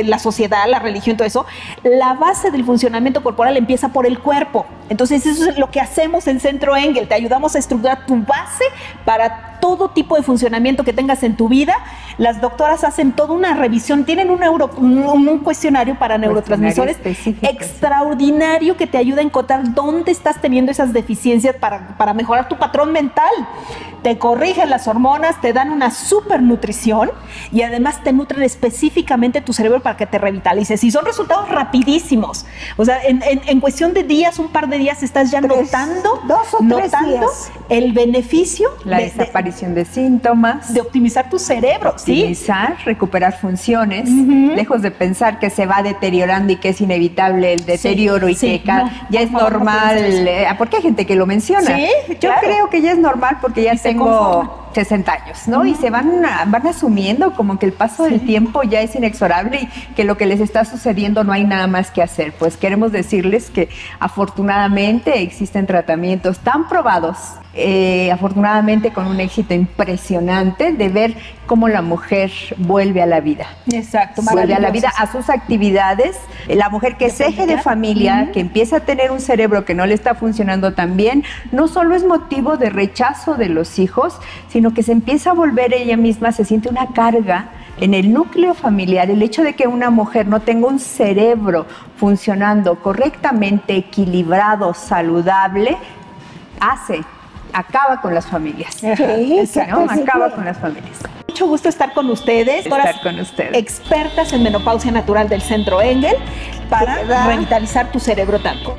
la 0.06 0.20
sociedad, 0.20 0.68
la 0.68 0.80
religión, 0.80 1.18
todo 1.18 1.28
eso, 1.28 1.46
la 1.84 2.14
base 2.14 2.52
del 2.52 2.64
funcionamiento 2.64 3.24
corporal 3.24 3.58
empieza 3.58 3.90
por 3.90 4.06
el 4.06 4.20
cuerpo. 4.20 4.66
Entonces 4.90 5.26
eso 5.26 5.50
es 5.50 5.58
lo 5.58 5.70
que 5.72 5.80
hacemos 5.80 6.28
en 6.28 6.40
Centro 6.40 6.76
Engel, 6.76 7.08
te 7.08 7.16
ayudamos 7.16 7.56
a 7.56 7.60
estructurar 7.60 8.06
tu 8.06 8.18
base 8.18 8.66
para 9.06 9.50
todo 9.60 9.90
tipo 9.90 10.16
de 10.16 10.24
funcionamiento 10.24 10.84
que 10.84 10.94
tengas 10.94 11.24
en 11.24 11.36
tu 11.36 11.50
vida. 11.50 11.76
Las 12.18 12.42
doctoras 12.42 12.84
hacen 12.84 13.12
toda 13.12 13.34
una 13.34 13.54
revisión, 13.54 14.06
tienen 14.06 14.30
un, 14.30 14.42
un, 14.44 15.40
cuestionario 15.40 15.98
para 15.98 16.18
neurotransmisores 16.18 16.98
extraordinario 17.42 18.78
que 18.78 18.88
te 18.88 18.98
ayuda 18.98 19.22
a 19.22 19.24
encontrar 19.24 19.74
dónde 19.74 20.12
estás 20.12 20.42
teniendo 20.42 20.72
esas 20.72 20.94
deficiencias 20.94 21.56
para, 21.56 21.98
para 21.98 22.14
mejorar 22.20 22.50
tu 22.50 22.58
patrón 22.58 22.92
mental. 22.92 23.32
Te 24.04 24.18
corrige 24.18 24.40
corrigen 24.40 24.70
las 24.70 24.88
hormonas, 24.88 25.42
te 25.42 25.52
dan 25.52 25.72
una 25.72 25.92
super 25.92 26.42
nutrición 26.42 27.12
y 27.52 27.64
además 27.64 28.02
te 28.04 28.14
nutren 28.14 28.44
específicamente 28.44 29.42
tu 29.42 29.54
cerebro 29.54 29.82
para 29.82 29.98
que 29.98 30.06
te 30.06 30.18
revitalices. 30.18 30.84
Y 30.84 30.92
son 30.92 31.04
resultados 31.04 31.50
rapidísimos. 31.50 32.46
O 32.78 32.86
sea, 32.86 33.00
en, 33.04 33.60
cuestión 33.60 33.94
de 33.94 34.04
días, 34.04 34.40
un 34.40 34.50
par 34.50 34.70
de 34.70 34.78
días, 34.78 35.04
estás 35.04 35.32
ya 35.32 35.42
notando, 35.42 36.22
dos 36.28 36.54
o 36.54 36.64
notando 36.64 37.28
el 37.70 37.92
beneficio. 37.92 38.70
La 38.86 39.00
desaparición 39.00 39.74
de, 39.74 39.84
síntomas. 39.84 40.74
De 40.74 40.80
optimizar 40.80 41.30
tu 41.30 41.40
cerebro. 41.40 41.90
Optimizar, 41.90 42.78
recuperar 42.86 43.38
funciones, 43.38 44.10
lejos 44.10 44.82
de 44.82 44.92
pensar 44.92 45.40
que 45.40 45.50
se 45.50 45.66
va 45.66 45.82
deteriorando 45.82 46.54
y 46.54 46.58
que 46.58 46.70
es 46.70 46.82
inevitable 46.82 47.54
el 47.54 47.66
deterioro 47.66 48.30
y 48.30 48.36
que 48.36 48.64
ya 49.10 49.22
es 49.22 49.32
normal. 49.32 49.98
Eh, 49.98 50.48
porque 50.58 50.78
hay 50.78 50.84
gente 50.84 51.06
que 51.06 51.16
lo 51.16 51.26
menciona. 51.26 51.78
Yo 52.20 52.32
creo 52.40 52.70
que 52.70 52.82
ya 52.82 52.92
es 52.92 52.98
normal 52.98 53.38
porque 53.42 53.64
ya 53.64 53.76
tengo 53.76 54.69
60 54.74 55.12
años, 55.12 55.48
¿no? 55.48 55.66
Y 55.66 55.76
se 55.76 55.90
van, 55.90 56.22
van 56.48 56.68
asumiendo 56.68 57.34
como 57.34 57.60
que 57.60 57.66
el 57.66 57.74
paso 57.74 58.04
del 58.04 58.22
tiempo 58.22 58.64
ya 58.64 58.82
es 58.82 58.96
inexorable 58.96 59.62
y 59.62 59.94
que 59.94 60.04
lo 60.04 60.18
que 60.18 60.26
les 60.26 60.40
está 60.40 60.66
sucediendo 60.66 61.24
no 61.24 61.32
hay 61.32 61.44
nada 61.44 61.68
más 61.68 61.92
que 61.92 62.02
hacer. 62.02 62.34
Pues 62.34 62.58
queremos 62.58 62.92
decirles 62.92 63.50
que 63.50 63.70
afortunadamente 64.00 65.22
existen 65.22 65.66
tratamientos 65.66 66.40
tan 66.40 66.68
probados, 66.68 67.18
eh, 67.56 68.12
afortunadamente 68.12 68.94
con 68.94 69.08
un 69.08 69.20
éxito 69.20 69.54
impresionante 69.54 70.72
de 70.72 70.90
ver 70.90 71.16
cómo 71.48 71.68
la 71.68 71.82
mujer 71.82 72.32
vuelve 72.58 73.02
a 73.02 73.08
la 73.08 73.22
vida. 73.22 73.48
Exacto, 73.72 74.22
vuelve 74.22 74.54
a 74.54 74.60
la 74.60 74.70
vida, 74.70 74.94
a 74.96 75.12
sus 75.12 75.32
actividades. 75.32 76.16
La 76.48 76.70
mujer 76.70 76.96
que 76.96 77.06
es 77.06 77.20
eje 77.20 77.48
de 77.48 77.58
familia, 77.58 78.30
que 78.32 78.40
empieza 78.40 78.78
a 78.78 78.80
tener 78.82 79.10
un 79.10 79.20
cerebro 79.20 79.66
que 79.66 79.74
no 79.74 79.88
le 79.88 79.96
está 79.96 80.14
funcionando 80.14 80.74
tan 80.74 80.96
bien, 80.96 81.24
no 81.52 81.68
solo 81.68 81.96
es 81.96 82.06
motivo 82.06 82.58
de 82.58 82.70
rechazo 82.70 83.34
de 83.34 83.50
los 83.50 83.80
hijos, 83.80 84.20
sino 84.48 84.59
que 84.74 84.84
se 84.84 84.92
empieza 84.92 85.32
a 85.32 85.34
volver 85.34 85.74
ella 85.74 85.98
misma, 85.98 86.32
se 86.32 86.46
siente 86.46 86.70
una 86.70 86.88
carga 86.94 87.50
en 87.80 87.94
el 87.94 88.14
núcleo 88.14 88.54
familiar, 88.54 89.10
el 89.10 89.22
hecho 89.22 89.44
de 89.44 89.54
que 89.54 89.68
una 89.68 89.90
mujer 89.90 90.28
no 90.28 90.42
tenga 90.42 90.68
un 90.68 90.80
cerebro 90.80 91.66
funcionando 91.98 92.76
correctamente, 92.76 93.76
equilibrado, 93.78 94.74
saludable, 94.74 95.78
hace, 96.60 97.02
acaba 97.54 98.02
con 98.02 98.14
las 98.14 98.28
familias. 98.28 98.76
Sí, 98.76 98.88
¿no? 99.70 99.88
Acaba 99.90 100.32
con 100.32 100.46
las 100.46 100.58
familias. 100.58 101.00
Mucho 101.28 101.48
gusto 101.48 101.70
estar 101.70 101.94
con 101.94 102.10
ustedes. 102.10 102.66
Estar 102.66 103.02
con 103.02 103.20
ustedes. 103.20 103.56
Expertas 103.56 104.34
en 104.34 104.44
menopausia 104.44 104.92
natural 104.92 105.30
del 105.30 105.42
Centro 105.42 105.82
Engel 105.82 106.16
para 106.70 107.28
revitalizar 107.28 107.92
tu 107.92 108.00
cerebro 108.00 108.40
tanto. 108.40 108.78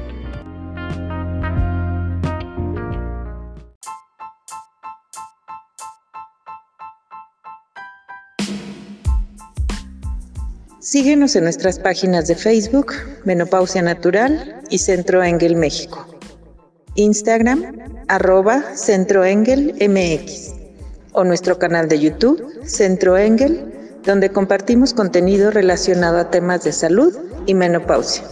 Síguenos 10.90 11.37
en 11.37 11.44
nuestras 11.44 11.79
páginas 11.79 12.26
de 12.26 12.35
Facebook, 12.35 12.94
Menopausia 13.24 13.81
Natural 13.81 14.61
y 14.70 14.79
Centro 14.79 15.22
Engel 15.22 15.55
México. 15.55 16.05
Instagram, 16.96 17.79
arroba 18.09 18.74
Centro 18.74 19.24
Engel 19.24 19.76
MX. 19.79 20.53
O 21.12 21.22
nuestro 21.22 21.61
canal 21.61 21.88
de 21.88 22.00
YouTube, 22.00 22.44
Centro 22.64 23.16
Engel, 23.16 23.72
donde 24.05 24.31
compartimos 24.31 24.92
contenido 24.92 25.53
relacionado 25.53 26.18
a 26.18 26.29
temas 26.29 26.64
de 26.64 26.72
salud 26.72 27.16
y 27.46 27.55
menopausia. 27.55 28.24